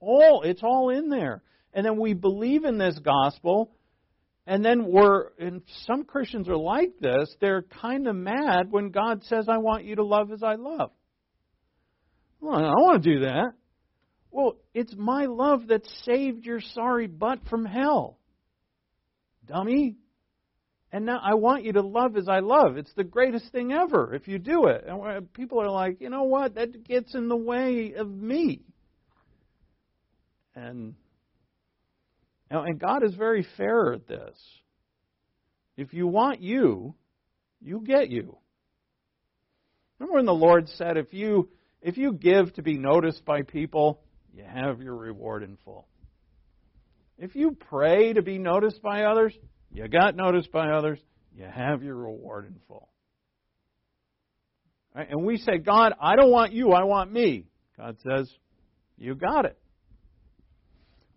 [0.00, 1.42] All it's all in there.
[1.74, 3.70] And then we believe in this gospel,
[4.46, 9.22] and then we're and some Christians are like this, they're kind of mad when God
[9.24, 10.90] says, I want you to love as I love.
[12.40, 13.52] Well, I don't want to do that.
[14.30, 18.18] Well, it's my love that saved your sorry butt from hell.
[19.46, 19.96] Dummy.
[20.90, 22.78] And now I want you to love as I love.
[22.78, 24.84] It's the greatest thing ever if you do it.
[24.86, 26.54] And uh, people are like, you know what?
[26.54, 28.62] That gets in the way of me.
[30.54, 30.94] And
[32.50, 34.36] and God is very fair at this.
[35.76, 36.94] If you want you,
[37.60, 38.38] you get you.
[39.98, 41.50] Remember when the Lord said, if you
[41.82, 44.00] if you give to be noticed by people,
[44.34, 45.86] you have your reward in full.
[47.18, 49.34] If you pray to be noticed by others,
[49.70, 50.98] you got noticed by others,
[51.36, 52.88] you have your reward in full.
[54.94, 55.08] Right?
[55.10, 57.46] And we say, God, I don't want you, I want me.
[57.76, 58.30] God says,
[58.96, 59.58] You got it.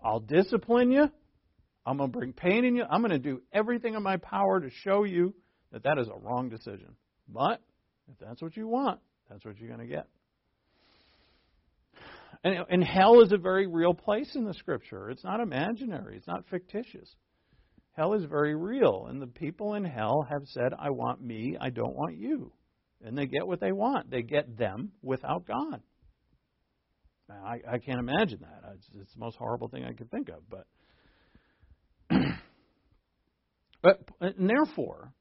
[0.04, 1.10] I'll discipline you.
[1.86, 2.84] I'm going to bring pain in you.
[2.90, 5.34] I'm going to do everything in my power to show you
[5.72, 6.96] that that is a wrong decision.
[7.28, 7.62] But
[8.12, 9.00] if that's what you want,
[9.30, 10.08] that's what you're going to get.
[12.44, 15.10] And, and hell is a very real place in the scripture.
[15.10, 17.10] It's not imaginary, it's not fictitious.
[17.94, 19.08] Hell is very real.
[19.10, 22.54] And the people in hell have said, I want me, I don't want you.
[23.04, 24.10] And they get what they want.
[24.10, 25.82] They get them without God.
[27.30, 28.74] I, I can't imagine that.
[28.76, 30.42] It's, it's the most horrible thing I could think of.
[30.50, 30.68] But,
[33.82, 35.14] but and therefore,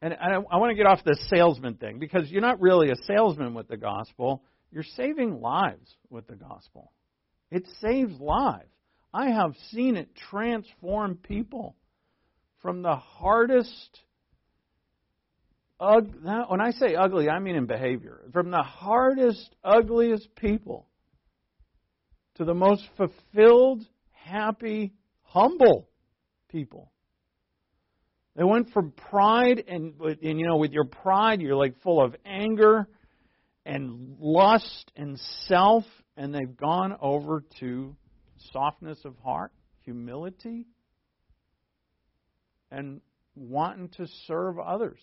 [0.00, 2.96] and I, I want to get off this salesman thing because you're not really a
[3.06, 4.44] salesman with the gospel.
[4.70, 6.92] You're saving lives with the gospel.
[7.50, 8.68] It saves lives.
[9.12, 11.76] I have seen it transform people
[12.60, 14.00] from the hardest.
[15.80, 16.14] Ug-
[16.48, 18.20] when I say ugly, I mean in behavior.
[18.32, 20.88] From the hardest, ugliest people
[22.34, 24.92] to the most fulfilled, happy,
[25.22, 25.88] humble
[26.48, 26.92] people.
[28.36, 32.14] They went from pride and, and you know, with your pride, you're like full of
[32.24, 32.86] anger
[33.66, 35.84] and lust and self,
[36.16, 37.96] and they've gone over to
[38.52, 39.52] softness of heart,
[39.84, 40.66] humility,
[42.70, 43.00] and
[43.34, 44.98] wanting to serve others.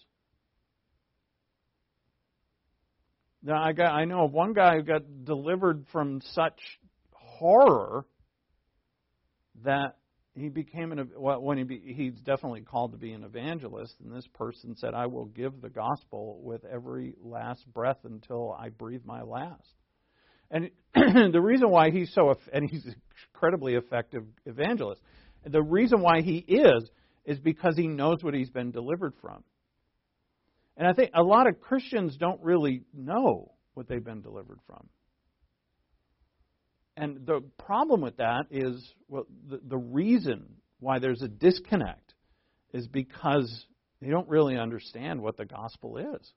[3.43, 6.59] Now I got I know of one guy who got delivered from such
[7.11, 8.05] horror
[9.63, 9.97] that
[10.33, 14.13] he became an well, when he be, he's definitely called to be an evangelist and
[14.13, 19.05] this person said I will give the gospel with every last breath until I breathe
[19.05, 19.73] my last.
[20.56, 20.72] And
[21.34, 22.95] the reason why he's so and he's an
[23.34, 25.01] incredibly effective evangelist.
[25.45, 26.89] The reason why he is
[27.26, 29.43] is because he knows what he's been delivered from.
[30.78, 34.88] And I think a lot of Christians don't really know what they've been delivered from.
[36.95, 40.45] And the problem with that is, well, the, the reason
[40.80, 42.14] why there's a disconnect
[42.74, 43.66] is because
[44.01, 46.34] they don't really understand what the gospel is.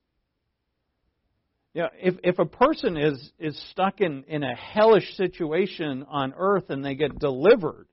[1.73, 6.69] Yeah, if if a person is is stuck in in a hellish situation on earth
[6.69, 7.87] and they get delivered,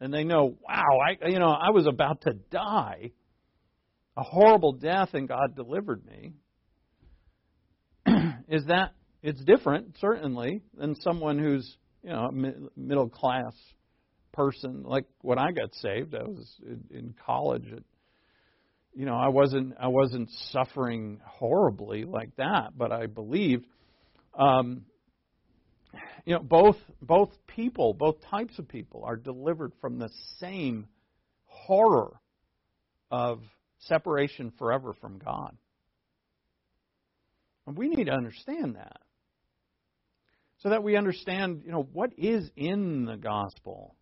[0.00, 3.12] and they know, wow, I you know I was about to die,
[4.16, 6.34] a horrible death, and God delivered me.
[8.48, 8.92] is that
[9.22, 12.32] it's different certainly than someone who's you know, a
[12.78, 13.52] middle class
[14.32, 14.84] person.
[14.84, 16.54] Like when I got saved, I was
[16.90, 17.66] in college.
[17.72, 17.82] At,
[18.96, 23.66] you know, I wasn't I wasn't suffering horribly like that, but I believed.
[24.34, 24.86] Um,
[26.24, 30.08] you know, both both people, both types of people, are delivered from the
[30.40, 30.86] same
[31.44, 32.18] horror
[33.10, 33.42] of
[33.80, 35.56] separation forever from God.
[37.66, 38.98] And we need to understand that
[40.58, 43.94] so that we understand, you know, what is in the gospel.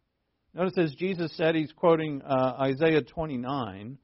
[0.54, 3.98] Notice as Jesus said, he's quoting uh, Isaiah 29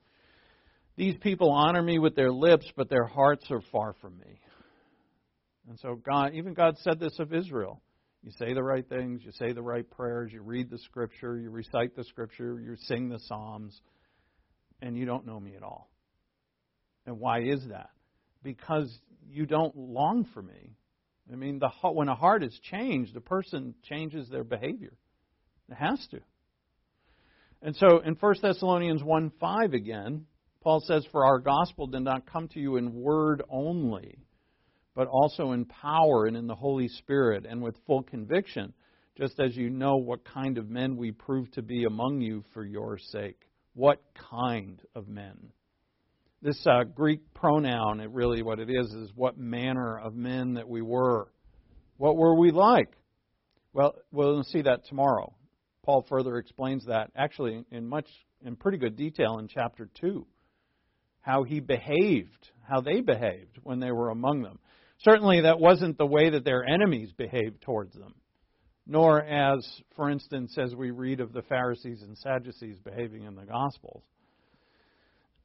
[1.00, 4.38] These people honor me with their lips, but their hearts are far from me.
[5.66, 7.80] And so, God, even God said this of Israel.
[8.22, 11.48] You say the right things, you say the right prayers, you read the scripture, you
[11.48, 13.80] recite the scripture, you sing the Psalms,
[14.82, 15.90] and you don't know me at all.
[17.06, 17.88] And why is that?
[18.42, 18.94] Because
[19.26, 20.76] you don't long for me.
[21.32, 24.92] I mean, the, when a heart is changed, the person changes their behavior.
[25.70, 26.20] It has to.
[27.62, 30.26] And so in 1 Thessalonians 1 5 again,
[30.62, 34.18] Paul says, For our gospel did not come to you in word only,
[34.94, 38.72] but also in power and in the Holy Spirit and with full conviction,
[39.16, 42.64] just as you know what kind of men we prove to be among you for
[42.64, 43.40] your sake.
[43.74, 45.52] What kind of men?
[46.42, 50.68] this uh, Greek pronoun, it really what it is, is what manner of men that
[50.68, 51.28] we were.
[51.98, 52.88] What were we like?
[53.72, 55.34] Well, we'll see that tomorrow.
[55.84, 58.06] Paul further explains that actually in much
[58.44, 60.26] in pretty good detail in chapter 2
[61.20, 64.58] how he behaved, how they behaved when they were among them.
[65.02, 68.14] Certainly that wasn't the way that their enemies behaved towards them,
[68.86, 69.66] nor as
[69.96, 74.02] for instance as we read of the Pharisees and Sadducees behaving in the gospels.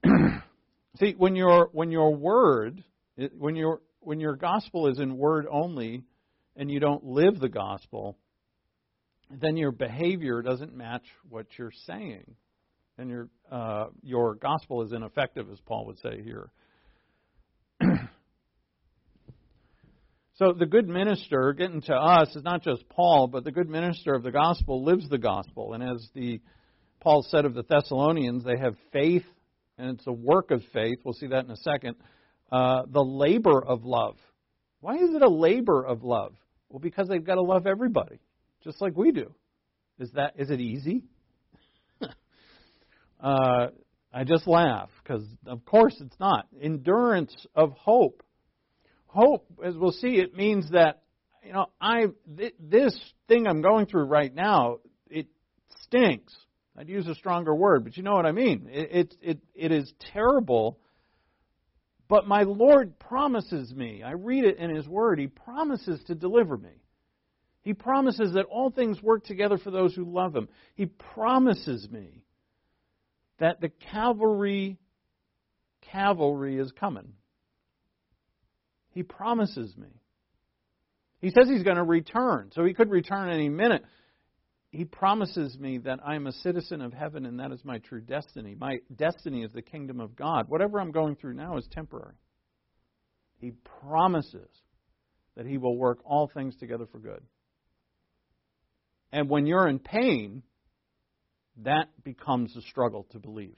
[0.99, 2.83] See, when your when your word,
[3.37, 6.03] when your when your gospel is in word only,
[6.55, 8.17] and you don't live the gospel,
[9.29, 12.35] then your behavior doesn't match what you're saying,
[12.97, 16.49] and your uh, your gospel is ineffective, as Paul would say here.
[20.35, 24.13] so the good minister, getting to us, is not just Paul, but the good minister
[24.13, 26.41] of the gospel lives the gospel, and as the
[27.01, 29.25] Paul said of the Thessalonians, they have faith
[29.77, 30.99] and it's a work of faith.
[31.03, 31.95] We'll see that in a second.
[32.51, 34.15] Uh, the labor of love.
[34.79, 36.33] Why is it a labor of love?
[36.69, 38.19] Well, because they've got to love everybody,
[38.63, 39.33] just like we do.
[39.99, 41.03] Is that is it easy?
[43.21, 43.67] Uh,
[44.13, 46.47] I just laugh because, of course, it's not.
[46.61, 48.23] Endurance of hope.
[49.07, 51.03] Hope, as we'll see, it means that
[51.43, 52.07] you know I
[52.37, 52.97] th- this
[53.27, 54.77] thing I'm going through right now
[55.09, 55.27] it
[55.83, 56.33] stinks.
[56.77, 58.67] I'd use a stronger word, but you know what I mean.
[58.69, 60.79] It, it, it, it is terrible,
[62.09, 64.03] but my Lord promises me.
[64.03, 65.19] I read it in His Word.
[65.19, 66.81] He promises to deliver me.
[67.61, 70.49] He promises that all things work together for those who love Him.
[70.75, 72.24] He promises me
[73.39, 74.77] that the cavalry
[75.91, 77.13] cavalry is coming.
[78.91, 79.89] He promises me.
[81.19, 83.83] He says he's going to return, so he could return any minute
[84.75, 88.55] he promises me that I'm a citizen of heaven and that is my true destiny.
[88.59, 90.49] My destiny is the kingdom of God.
[90.49, 92.15] Whatever I'm going through now is temporary.
[93.37, 94.49] He promises
[95.35, 97.21] that he will work all things together for good.
[99.11, 100.43] And when you're in pain,
[101.63, 103.55] that becomes a struggle to believe.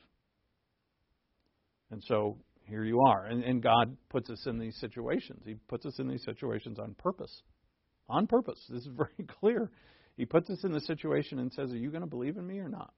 [1.92, 3.26] And so here you are.
[3.26, 5.42] And, and God puts us in these situations.
[5.46, 7.42] He puts us in these situations on purpose.
[8.10, 8.60] On purpose.
[8.70, 9.72] This is very clear.
[10.18, 12.60] He puts us in the situation and says, Are you going to believe in me
[12.60, 12.94] or not?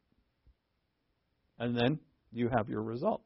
[1.59, 1.99] And then
[2.31, 3.21] you have your result.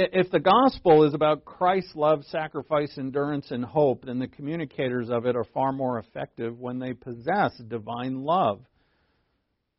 [0.00, 5.26] If the gospel is about Christ's love, sacrifice, endurance, and hope, then the communicators of
[5.26, 8.60] it are far more effective when they possess divine love.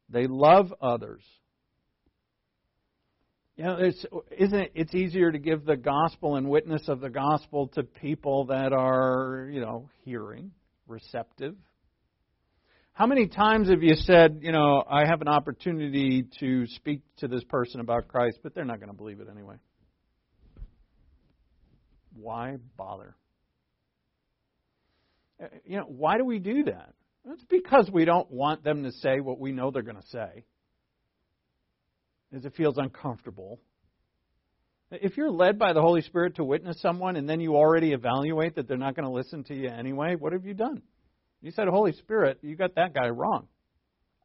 [0.09, 1.21] They love others.
[3.55, 4.05] You know, it's,
[4.37, 8.47] isn't it, it's easier to give the gospel and witness of the gospel to people
[8.47, 10.51] that are, you know, hearing,
[10.85, 11.55] receptive.
[12.91, 17.29] How many times have you said, you know, I have an opportunity to speak to
[17.29, 19.55] this person about Christ, but they're not going to believe it anyway?
[22.21, 23.15] Why bother?
[25.41, 26.93] Uh, you know, why do we do that?
[27.27, 30.45] It's because we don't want them to say what we know they're going to say.
[32.35, 33.59] As it feels uncomfortable.
[34.91, 38.55] If you're led by the Holy Spirit to witness someone and then you already evaluate
[38.55, 40.81] that they're not going to listen to you anyway, what have you done?
[41.41, 43.47] You said, Holy Spirit, you got that guy wrong.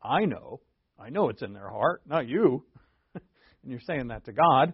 [0.02, 0.60] I know.
[0.98, 2.64] I know it's in their heart, not you.
[3.14, 4.72] and you're saying that to God.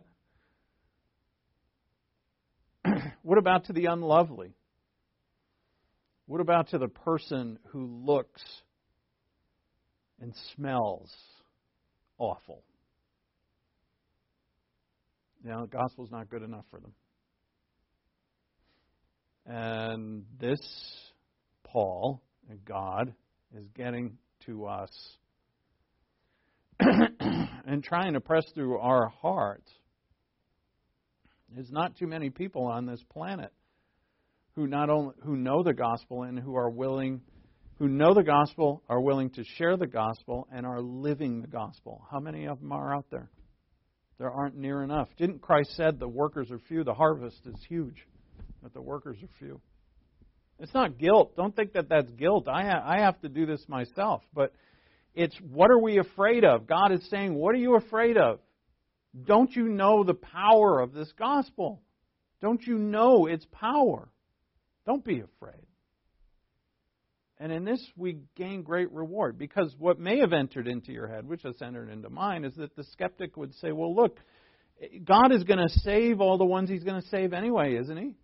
[3.22, 4.54] What about to the unlovely?
[6.26, 8.42] What about to the person who looks
[10.20, 11.12] and smells
[12.18, 12.62] awful?
[15.42, 16.92] Know, the gospel's not good enough for them.
[19.46, 20.60] And this,
[21.64, 23.14] Paul and God,
[23.56, 24.90] is getting to us
[26.80, 29.70] and trying to press through our hearts.
[31.54, 33.52] There's not too many people on this planet
[34.54, 37.20] who not only who know the gospel and who are willing
[37.78, 42.06] who know the gospel, are willing to share the gospel, and are living the gospel.
[42.10, 43.30] How many of them are out there?
[44.18, 45.08] There aren't near enough.
[45.16, 48.06] Didn't Christ said the workers are few, the harvest is huge,
[48.62, 49.62] but the workers are few.
[50.58, 51.34] It's not guilt.
[51.36, 52.48] Don't think that that's guilt.
[52.48, 54.52] I ha- I have to do this myself, but
[55.14, 56.66] it's what are we afraid of?
[56.66, 58.40] God is saying, "What are you afraid of?
[59.24, 61.82] Don't you know the power of this gospel?
[62.40, 64.08] Don't you know its power?
[64.86, 65.66] Don't be afraid."
[67.40, 71.26] And in this, we gain great reward because what may have entered into your head,
[71.26, 74.18] which has entered into mine, is that the skeptic would say, well, look,
[75.04, 78.14] God is going to save all the ones he's going to save anyway, isn't he?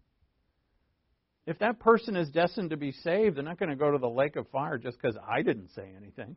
[1.47, 4.09] If that person is destined to be saved, they're not going to go to the
[4.09, 6.37] lake of fire just because I didn't say anything.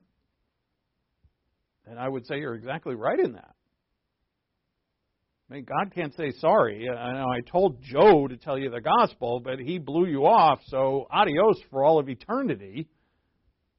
[1.85, 3.55] And I would say you're exactly right in that.
[5.49, 6.87] I mean, God can't say sorry.
[6.87, 10.25] Uh, I know I told Joe to tell you the gospel, but he blew you
[10.25, 12.87] off, so adios for all of eternity.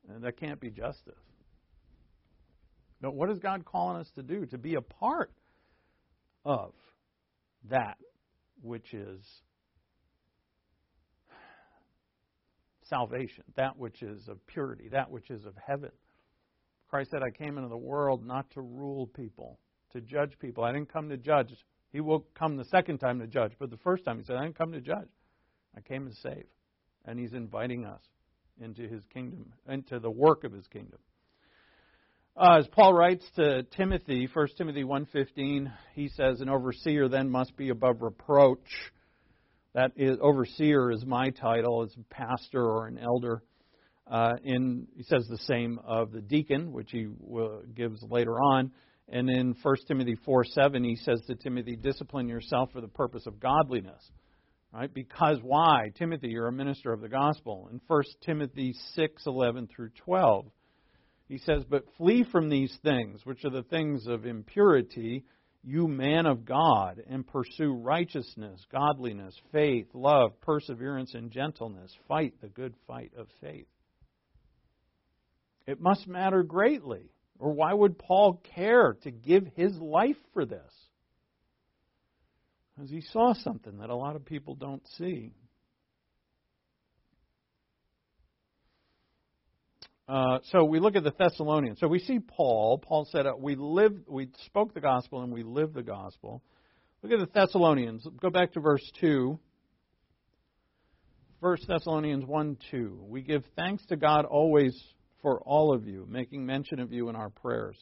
[0.09, 1.15] And that can't be justice.
[3.01, 4.47] But what is God calling us to do?
[4.47, 5.31] To be a part
[6.45, 6.73] of
[7.71, 7.97] that
[8.63, 9.21] which is
[12.91, 15.91] salvation, that which is of purity, that which is of heaven.
[16.89, 19.61] Christ said, I came into the world not to rule people,
[19.93, 20.65] to judge people.
[20.65, 21.55] I didn't come to judge.
[21.93, 23.53] He will come the second time to judge.
[23.59, 25.09] But the first time he said, I didn't come to judge.
[25.77, 26.47] I came to save.
[27.05, 28.03] And he's inviting us
[28.61, 30.99] into his kingdom, into the work of his kingdom.
[32.37, 37.57] Uh, as Paul writes to Timothy, 1 Timothy 1.15, he says, An overseer then must
[37.57, 38.59] be above reproach.
[39.75, 43.43] That is, overseer is my title as pastor or an elder.
[44.07, 47.09] Uh, in, he says the same of the deacon, which he
[47.75, 48.73] gives later on.
[49.11, 53.27] And in 1 Timothy 4 7, he says to Timothy, discipline yourself for the purpose
[53.27, 54.09] of godliness.
[54.73, 54.93] Right?
[54.93, 55.91] Because why?
[55.97, 57.69] Timothy, you're a minister of the gospel.
[57.73, 60.47] In 1 Timothy 6 11 through 12,
[61.27, 65.25] he says, But flee from these things, which are the things of impurity,
[65.65, 71.93] you man of God, and pursue righteousness, godliness, faith, love, perseverance, and gentleness.
[72.07, 73.67] Fight the good fight of faith.
[75.67, 80.73] It must matter greatly or why would Paul care to give his life for this?
[82.75, 85.33] Because he saw something that a lot of people don't see.
[90.09, 91.79] Uh, so we look at the Thessalonians.
[91.79, 92.79] So we see Paul.
[92.79, 96.43] Paul said, uh, "We lived, we spoke the gospel, and we lived the gospel."
[97.03, 98.07] Look at the Thessalonians.
[98.21, 99.39] Go back to verse two.
[101.41, 103.03] First Thessalonians one two.
[103.09, 104.77] We give thanks to God always
[105.23, 107.77] for all of you, making mention of you in our prayers,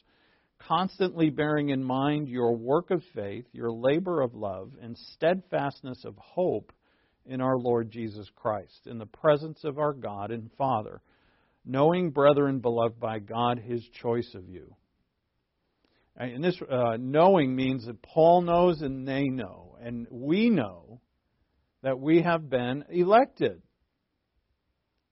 [0.59, 6.15] constantly bearing in mind your work of faith, your labor of love, and steadfastness of
[6.17, 6.71] hope
[7.25, 11.01] in our Lord Jesus Christ, in the presence of our God and Father,
[11.65, 14.75] knowing, brethren, beloved by God, his choice of you.
[16.17, 20.99] And this uh, knowing means that Paul knows and they know, and we know
[21.81, 23.61] that we have been elected.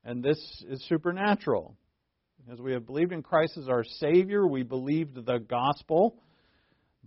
[0.03, 1.77] And this is supernatural.
[2.49, 6.15] As we have believed in Christ as our Savior, we believed the gospel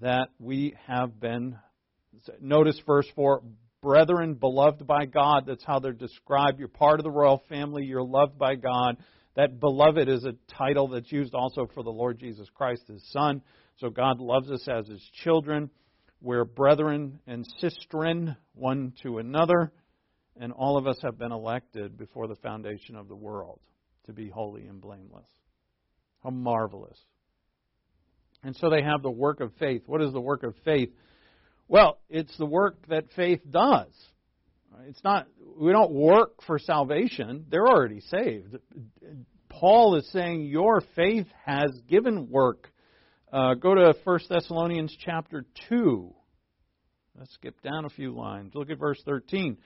[0.02, 1.56] that we have been
[2.42, 3.42] notice verse 4
[3.80, 6.58] Brethren, beloved by God, that's how they're described.
[6.58, 8.98] You're part of the royal family, you're loved by God.
[9.34, 13.40] That beloved is a title that's used also for the Lord Jesus Christ, his Son.
[13.78, 15.70] So God loves us as his children.
[16.20, 19.72] We're brethren and sistren one to another,
[20.38, 23.60] and all of us have been elected before the foundation of the world
[24.06, 25.26] to be holy and blameless.
[26.22, 26.98] How marvelous.
[28.42, 29.82] And so they have the work of faith.
[29.86, 30.90] What is the work of faith?
[31.68, 33.92] Well, it's the work that faith does.
[34.86, 35.26] It's not
[35.58, 37.46] we don't work for salvation.
[37.50, 38.56] They're already saved.
[39.48, 42.70] Paul is saying your faith has given work.
[43.32, 46.14] Uh, go to 1 Thessalonians chapter 2.
[47.18, 48.52] Let's skip down a few lines.
[48.54, 49.58] Look at verse 13.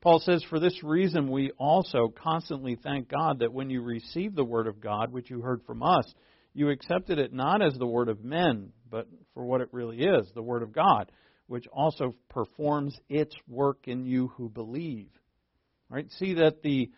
[0.00, 4.44] Paul says, For this reason we also constantly thank God that when you received the
[4.44, 6.04] word of God, which you heard from us,
[6.54, 10.30] you accepted it not as the word of men, but for what it really is,
[10.34, 11.10] the word of God,
[11.46, 15.08] which also performs its work in you who believe.
[15.90, 16.10] Right?
[16.18, 16.90] See that the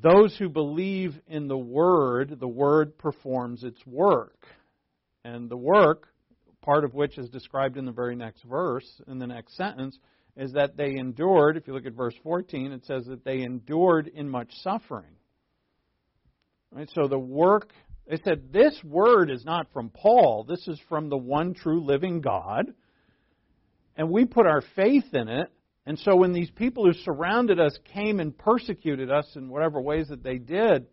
[0.00, 4.46] those who believe in the word, the word performs its work.
[5.24, 6.06] And the work,
[6.62, 9.98] part of which is described in the very next verse, in the next sentence,
[10.38, 11.56] is that they endured.
[11.56, 15.16] If you look at verse 14, it says that they endured in much suffering.
[16.70, 16.88] Right?
[16.94, 17.72] So the work,
[18.06, 20.44] it said, this word is not from Paul.
[20.48, 22.72] This is from the one true living God.
[23.96, 25.50] And we put our faith in it.
[25.84, 30.06] And so when these people who surrounded us came and persecuted us in whatever ways
[30.08, 30.86] that they did,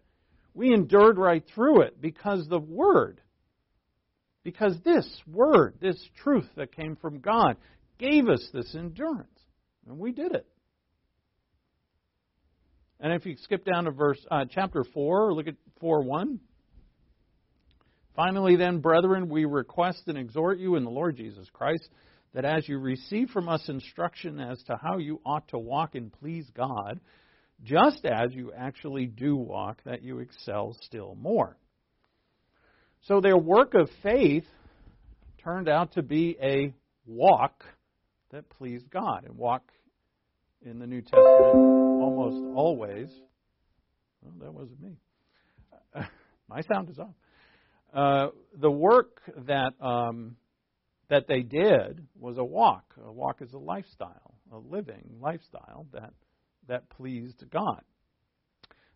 [0.56, 3.22] we endured right through it because the Word,
[4.44, 7.58] because this Word, this truth that came from God,
[7.98, 9.35] gave us this endurance.
[9.88, 10.48] And we did it.
[13.00, 16.40] And if you skip down to verse uh, chapter 4, look at 4 1.
[18.16, 21.90] Finally, then, brethren, we request and exhort you in the Lord Jesus Christ
[22.34, 26.12] that as you receive from us instruction as to how you ought to walk and
[26.12, 27.00] please God,
[27.64, 31.58] just as you actually do walk, that you excel still more.
[33.04, 34.46] So their work of faith
[35.44, 36.74] turned out to be a
[37.06, 37.64] walk
[38.36, 39.24] that pleased God.
[39.26, 39.72] And walk
[40.62, 41.62] in the New Testament
[41.98, 43.10] almost always.
[44.22, 44.98] Well, that wasn't me.
[46.50, 47.16] my sound is off.
[47.94, 50.36] Uh, the work that um,
[51.10, 52.94] that they did was a walk.
[53.02, 56.12] A walk is a lifestyle, a living lifestyle that
[56.68, 57.82] that pleased God.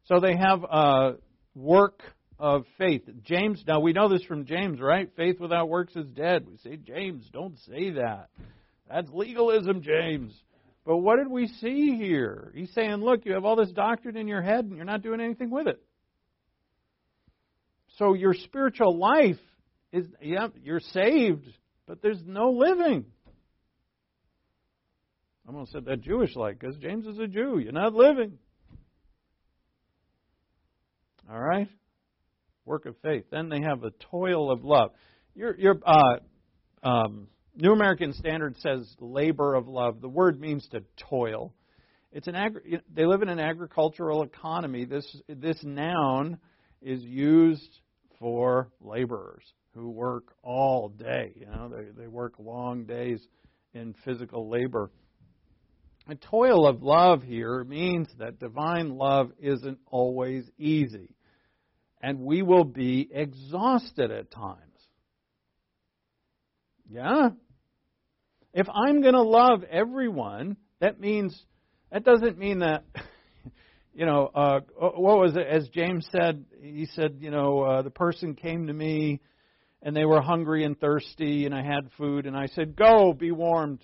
[0.03, 1.13] So they have a
[1.55, 2.01] work
[2.37, 3.03] of faith.
[3.23, 5.09] James, now we know this from James, right?
[5.15, 6.45] Faith without works is dead.
[6.45, 8.29] We say, James, don't say that.
[8.89, 10.33] That's legalism, James.
[10.85, 12.51] But what did we see here?
[12.55, 15.21] He's saying, look, you have all this doctrine in your head and you're not doing
[15.21, 15.79] anything with it.
[17.97, 19.39] So your spiritual life
[19.91, 21.45] is, yeah, you're saved,
[21.85, 23.05] but there's no living.
[25.47, 27.59] I'm going to said that Jewish like because James is a Jew.
[27.59, 28.39] You're not living.
[31.29, 31.67] All right?
[32.65, 33.25] Work of faith.
[33.31, 34.91] Then they have a toil of love.
[35.35, 36.19] Your, your uh,
[36.83, 37.27] um,
[37.61, 39.99] New American Standard says labor of love.
[39.99, 41.53] The word means to toil.
[42.13, 44.85] It's an agri- they live in an agricultural economy.
[44.85, 46.39] This this noun
[46.81, 47.79] is used
[48.17, 49.43] for laborers
[49.75, 51.33] who work all day.
[51.35, 53.19] You know, they, they work long days
[53.73, 54.89] in physical labor.
[56.07, 61.13] A toil of love here means that divine love isn't always easy.
[62.01, 64.63] And we will be exhausted at times.
[66.89, 67.31] Yeah?
[68.53, 71.39] If I'm going to love everyone, that means,
[71.91, 72.83] that doesn't mean that
[73.93, 75.45] you know, uh, what was it?
[75.45, 79.19] As James said, he said, you know, uh, the person came to me
[79.81, 83.31] and they were hungry and thirsty, and I had food, and I said, Go, be
[83.31, 83.81] warmed.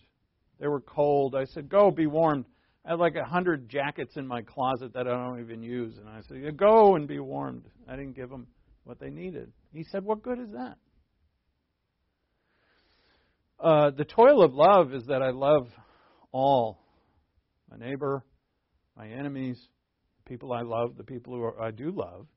[0.60, 1.36] They were cold.
[1.36, 2.46] I said, Go, be warmed.
[2.86, 6.10] I had like a hundred jackets in my closet that I don't even use, and
[6.10, 7.66] I said, Go and be warmed.
[7.88, 8.48] I didn't give them
[8.84, 9.52] what they needed.
[9.74, 10.78] He said, What good is that?
[13.60, 15.68] Uh, the toil of love is that I love
[16.32, 16.80] all
[17.70, 18.24] my neighbor,
[18.98, 19.58] my enemies,
[20.24, 22.28] the people I love, the people who I do love.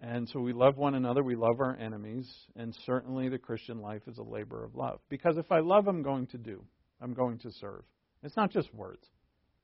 [0.00, 4.02] And so we love one another, we love our enemies, and certainly the Christian life
[4.08, 4.98] is a labor of love.
[5.08, 6.64] Because if I love, I'm going to do,
[7.00, 7.84] I'm going to serve.
[8.24, 9.06] It's not just words,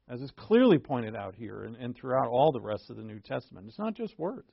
[0.09, 3.18] as is clearly pointed out here and, and throughout all the rest of the New
[3.18, 3.66] Testament.
[3.68, 4.53] It's not just words.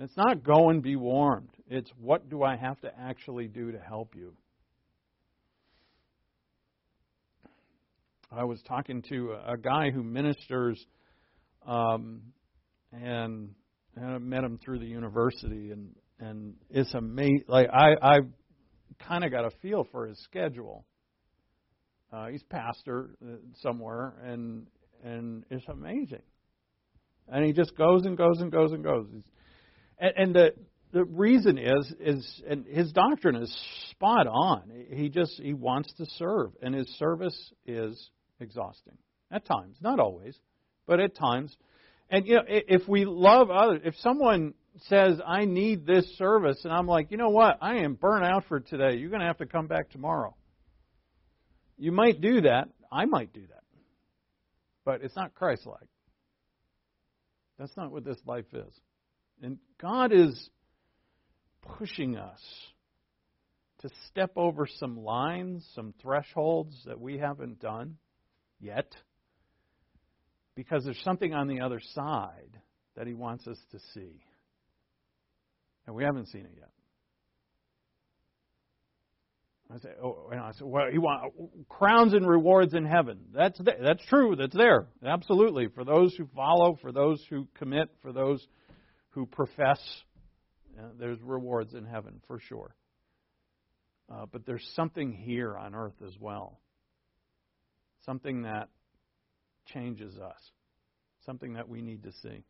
[0.00, 1.50] It's not go and be warmed.
[1.66, 4.32] It's what do I have to actually do to help you?
[8.30, 10.84] I was talking to a guy who ministers
[11.66, 12.22] um,
[12.92, 13.50] and,
[13.96, 17.44] and I met him through the university, and and it's amazing.
[17.48, 18.18] Like I I
[19.06, 20.84] kind of got a feel for his schedule,
[22.12, 24.66] Uh, he's pastor uh, somewhere, and
[25.04, 26.22] and it's amazing.
[27.28, 29.06] And he just goes and goes and goes and goes.
[29.98, 30.52] And, and the
[30.92, 33.54] the reason is is and his doctrine is
[33.90, 34.70] spot on.
[34.90, 38.10] He just he wants to serve, and his service is
[38.40, 38.96] exhausting
[39.30, 40.38] at times, not always,
[40.86, 41.56] but at times.
[42.10, 44.54] And you know, if we love others, if someone
[44.86, 48.44] says I need this service, and I'm like, you know what, I am burnt out
[48.48, 48.96] for today.
[48.96, 50.34] You're going to have to come back tomorrow.
[51.76, 52.68] You might do that.
[52.90, 53.62] I might do that,
[54.84, 55.88] but it's not Christ-like.
[57.58, 58.72] That's not what this life is.
[59.42, 60.48] And God is
[61.76, 62.40] pushing us
[63.80, 67.96] to step over some lines, some thresholds that we haven't done
[68.60, 68.92] yet,
[70.54, 72.58] because there's something on the other side
[72.96, 74.22] that He wants us to see.
[75.86, 76.70] And we haven't seen it yet.
[79.70, 81.36] I say, oh, and I said, well, he wants
[81.68, 83.18] crowns and rewards in heaven.
[83.34, 84.34] That's that's true.
[84.34, 85.68] That's there, absolutely.
[85.68, 88.46] For those who follow, for those who commit, for those
[89.10, 89.78] who profess
[90.98, 92.74] there's rewards in heaven for sure.
[94.10, 96.60] Uh, but there's something here on earth as well.
[98.08, 98.70] Something that
[99.66, 100.40] changes us.
[101.26, 102.42] Something that we need to see.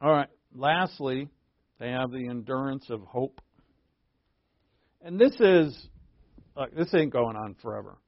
[0.00, 0.30] All right.
[0.54, 1.28] Lastly,
[1.78, 3.42] they have the endurance of hope.
[5.02, 5.86] And this is,
[6.56, 7.98] look, this ain't going on forever.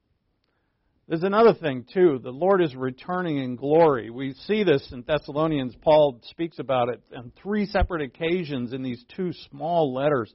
[1.06, 2.18] There's another thing, too.
[2.22, 4.08] The Lord is returning in glory.
[4.08, 5.74] We see this in Thessalonians.
[5.82, 10.32] Paul speaks about it on three separate occasions in these two small letters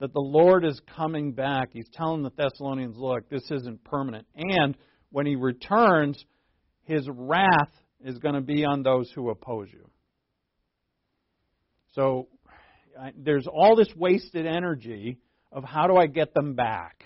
[0.00, 1.70] that the Lord is coming back.
[1.72, 4.26] He's telling the Thessalonians, look, this isn't permanent.
[4.34, 4.76] And
[5.10, 6.24] when he returns,
[6.84, 7.70] his wrath
[8.04, 9.90] is going to be on those who oppose you.
[11.94, 12.28] So
[13.16, 15.18] there's all this wasted energy
[15.50, 17.02] of how do I get them back?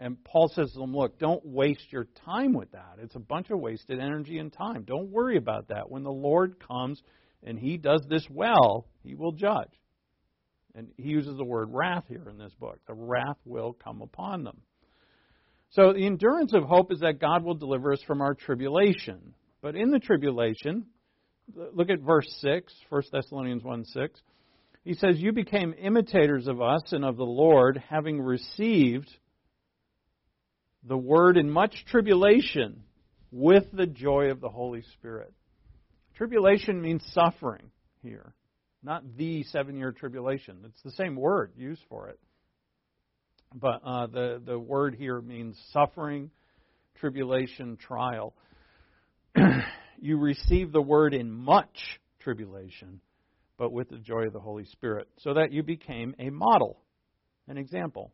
[0.00, 2.96] And Paul says to them, Look, don't waste your time with that.
[3.00, 4.82] It's a bunch of wasted energy and time.
[4.82, 5.88] Don't worry about that.
[5.88, 7.00] When the Lord comes
[7.42, 9.70] and he does this well, he will judge.
[10.74, 12.78] And he uses the word wrath here in this book.
[12.86, 14.60] The wrath will come upon them.
[15.70, 19.34] So the endurance of hope is that God will deliver us from our tribulation.
[19.60, 20.86] But in the tribulation,
[21.54, 24.20] look at verse 6, 1 Thessalonians 1 6.
[24.84, 29.10] He says, You became imitators of us and of the Lord, having received
[30.86, 32.82] the word in much tribulation
[33.30, 35.32] with the joy of the Holy Spirit.
[36.16, 37.70] Tribulation means suffering
[38.02, 38.34] here,
[38.84, 40.58] not the seven year tribulation.
[40.66, 42.18] It's the same word used for it.
[43.54, 46.30] But uh, the, the word here means suffering,
[47.00, 48.34] tribulation, trial.
[50.00, 53.00] you receive the word in much tribulation,
[53.56, 56.78] but with the joy of the Holy Spirit, so that you became a model,
[57.48, 58.12] an example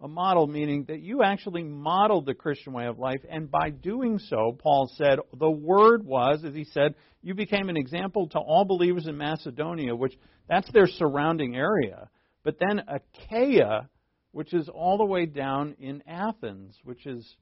[0.00, 4.18] a model meaning that you actually modeled the Christian way of life, and by doing
[4.18, 8.64] so, Paul said, the word was, as he said, you became an example to all
[8.64, 10.18] believers in Macedonia, which
[10.48, 12.10] that's their surrounding area.
[12.42, 13.88] But then Achaia,
[14.32, 17.36] which is all the way down in Athens, which is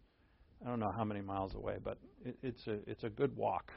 [0.64, 3.72] I don't know how many miles away, but it, it's a it's a good walk.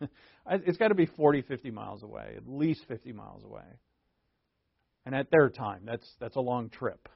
[0.50, 3.64] it's got to be 40, 50 miles away, at least 50 miles away.
[5.06, 7.08] And at their time, that's that's a long trip.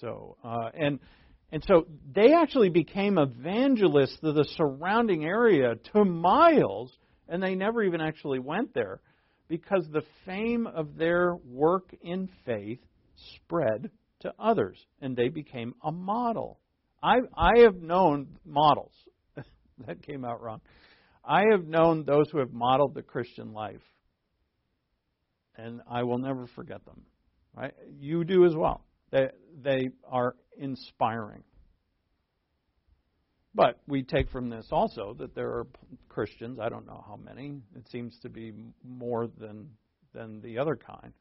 [0.00, 0.98] So uh, and
[1.50, 6.90] and so they actually became evangelists to the surrounding area to miles,
[7.28, 9.00] and they never even actually went there
[9.48, 12.80] because the fame of their work in faith
[13.34, 16.58] spread to others, and they became a model.
[17.02, 18.94] I I have known models.
[19.86, 20.60] that came out wrong.
[21.24, 23.82] I have known those who have modeled the Christian life,
[25.56, 27.02] and I will never forget them.
[27.54, 27.74] Right?
[28.00, 28.84] You do as well.
[29.12, 29.28] They,
[29.62, 31.44] they are inspiring.
[33.54, 35.66] But we take from this also that there are
[36.08, 38.52] Christians, I don't know how many, it seems to be
[38.82, 39.68] more than,
[40.14, 41.12] than the other kind,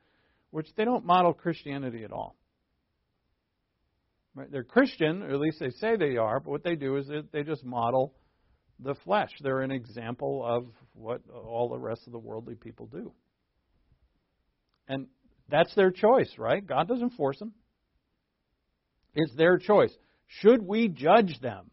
[0.52, 2.38] which they don't model Christianity at all.
[4.34, 4.50] Right?
[4.50, 7.44] They're Christian, or at least they say they are, but what they do is they
[7.44, 8.14] just model
[8.80, 9.30] the flesh.
[9.42, 13.12] They're an example of what all the rest of the worldly people do.
[14.88, 15.08] And
[15.50, 16.66] that's their choice, right?
[16.66, 17.52] God doesn't force them.
[19.14, 19.92] It's their choice.
[20.28, 21.72] Should we judge them?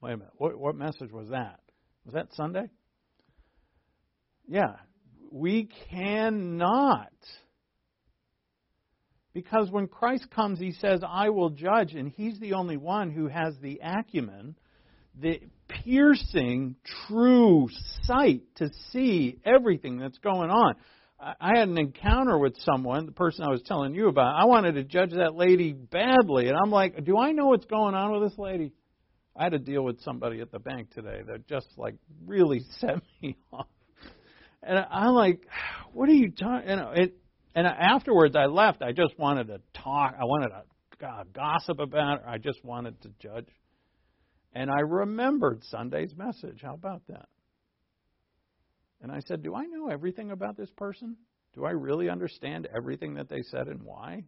[0.00, 0.32] Wait a minute.
[0.36, 1.60] What, what message was that?
[2.04, 2.70] Was that Sunday?
[4.46, 4.76] Yeah.
[5.30, 7.12] We cannot.
[9.34, 13.28] Because when Christ comes, he says, I will judge, and he's the only one who
[13.28, 14.56] has the acumen,
[15.20, 16.76] the piercing,
[17.06, 17.68] true
[18.02, 20.74] sight to see everything that's going on.
[21.20, 24.40] I had an encounter with someone, the person I was telling you about.
[24.40, 27.94] I wanted to judge that lady badly, and I'm like, do I know what's going
[27.94, 28.72] on with this lady?
[29.36, 32.96] I had to deal with somebody at the bank today that just like really set
[33.20, 33.66] me off.
[34.62, 35.46] And I'm like,
[35.92, 36.68] what are you talking?
[36.68, 37.14] You uh, know, it.
[37.54, 38.82] And afterwards, I left.
[38.82, 40.14] I just wanted to talk.
[40.20, 40.62] I wanted to
[41.00, 42.28] God, gossip about her.
[42.28, 43.48] I just wanted to judge.
[44.52, 46.60] And I remembered Sunday's message.
[46.62, 47.28] How about that?
[49.02, 51.16] And I said, Do I know everything about this person?
[51.54, 54.24] Do I really understand everything that they said and why?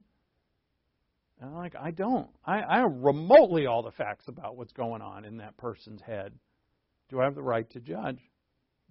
[1.40, 2.28] And I'm like, I don't.
[2.44, 6.32] I, I have remotely all the facts about what's going on in that person's head.
[7.08, 8.18] Do I have the right to judge?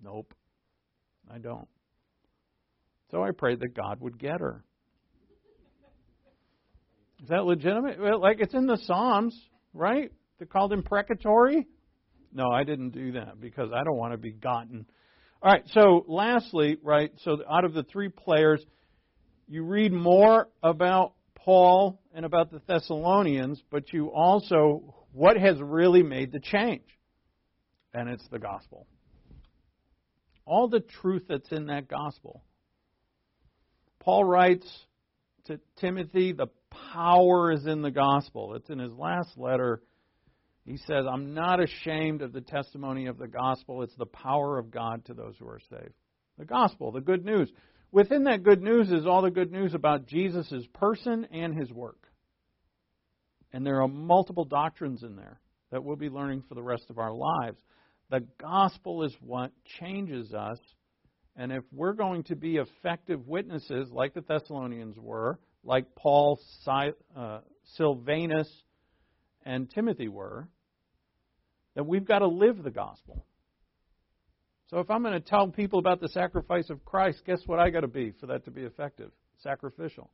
[0.04, 0.34] Nope.
[1.32, 1.68] I don't.
[3.12, 4.64] So I prayed that God would get her.
[7.22, 8.00] Is that legitimate?
[8.20, 9.38] Like it's in the Psalms,
[9.74, 10.12] right?
[10.38, 11.68] They're called imprecatory.
[12.32, 14.86] No, I didn't do that because I don't want to be gotten.
[15.42, 18.62] All right, so lastly, right, so out of the three players,
[19.48, 26.04] you read more about Paul and about the Thessalonians, but you also, what has really
[26.04, 26.84] made the change?
[27.94, 28.86] And it's the gospel.
[30.46, 32.44] All the truth that's in that gospel.
[34.00, 34.68] Paul writes
[35.46, 36.48] to Timothy, the
[36.94, 38.56] power is in the gospel.
[38.56, 39.82] It's in his last letter.
[40.66, 43.82] He says, I'm not ashamed of the testimony of the gospel.
[43.82, 45.94] It's the power of God to those who are saved.
[46.38, 47.52] The gospel, the good news.
[47.92, 52.08] Within that good news is all the good news about Jesus' person and his work.
[53.52, 55.40] And there are multiple doctrines in there
[55.72, 57.60] that we'll be learning for the rest of our lives.
[58.10, 60.60] The gospel is what changes us.
[61.36, 67.40] And if we're going to be effective witnesses, like the Thessalonians were, like Paul, uh,
[67.76, 68.50] Silvanus,
[69.46, 70.48] and Timothy were,
[71.76, 73.26] that we've got to live the gospel.
[74.70, 77.70] So if I'm going to tell people about the sacrifice of Christ, guess what I
[77.70, 79.12] got to be for that to be effective?
[79.42, 80.12] Sacrificial.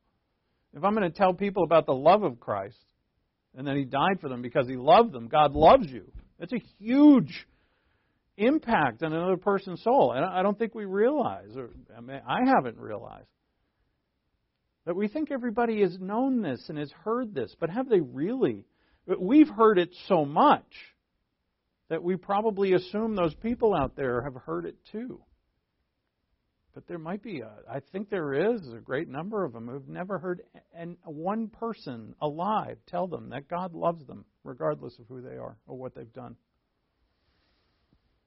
[0.74, 2.78] If I'm going to tell people about the love of Christ
[3.56, 6.10] and that he died for them because he loved them, God loves you.
[6.38, 7.46] That's a huge
[8.36, 10.12] impact on another person's soul.
[10.12, 13.28] And I don't think we realize, or I, mean, I haven't realized,
[14.84, 18.64] that we think everybody has known this and has heard this, but have they really?
[19.06, 20.72] We've heard it so much
[21.88, 25.20] that we probably assume those people out there have heard it too.
[26.74, 29.88] But there might be, a, I think there is a great number of them who've
[29.88, 30.42] never heard
[30.74, 35.56] and one person alive tell them that God loves them, regardless of who they are
[35.66, 36.36] or what they've done.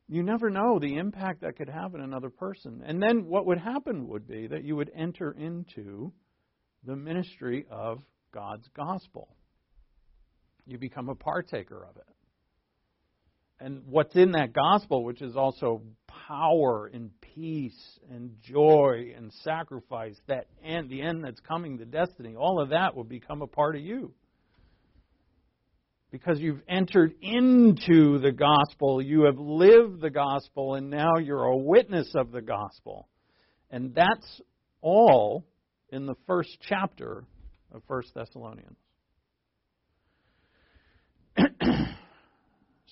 [0.08, 2.82] You never know the impact that could have on another person.
[2.84, 6.12] And then what would happen would be that you would enter into
[6.84, 8.02] the ministry of
[8.34, 9.36] God's gospel.
[10.70, 12.04] You become a partaker of it.
[13.60, 15.82] And what's in that gospel, which is also
[16.28, 22.36] power and peace and joy and sacrifice, that end, the end that's coming, the destiny,
[22.36, 24.14] all of that will become a part of you.
[26.12, 31.58] Because you've entered into the gospel, you have lived the gospel, and now you're a
[31.58, 33.10] witness of the gospel.
[33.72, 34.42] And that's
[34.82, 35.46] all
[35.90, 37.26] in the first chapter
[37.74, 38.78] of First Thessalonians.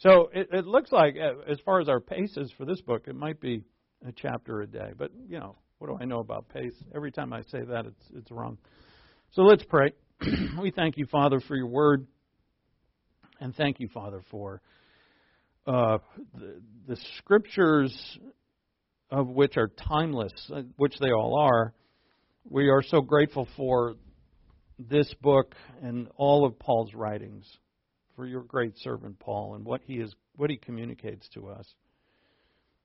[0.01, 3.15] So it, it, looks like, uh, as far as our paces for this book, it
[3.15, 3.63] might be
[4.07, 4.91] a chapter a day.
[4.97, 6.73] But you know, what do I know about pace?
[6.95, 8.57] Every time I say that, it's it's wrong.
[9.31, 9.91] So let's pray.
[10.61, 12.07] we thank you, Father, for your word,
[13.39, 14.61] and thank you, Father, for
[15.65, 15.97] uh,
[16.33, 18.19] the, the scriptures
[19.11, 21.73] of which are timeless, uh, which they all are
[22.49, 23.95] we are so grateful for
[24.79, 27.45] this book and all of Paul's writings,
[28.17, 31.65] for your great servant Paul and what he is, what he communicates to us.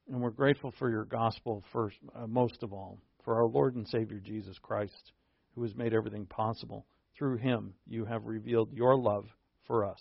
[0.08, 3.88] And we're grateful for your gospel first, uh, most of all, for our Lord and
[3.88, 5.12] Savior Jesus Christ,
[5.54, 6.86] who has made everything possible.
[7.16, 9.24] Through him, you have revealed your love
[9.66, 9.98] for us,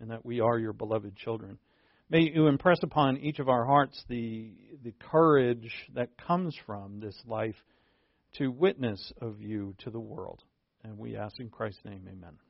[0.00, 1.58] and that we are your beloved children.
[2.08, 4.52] May you impress upon each of our hearts the,
[4.84, 7.56] the courage that comes from this life
[8.34, 10.42] to witness of you to the world.
[10.84, 12.43] And we ask in Christ's name, amen.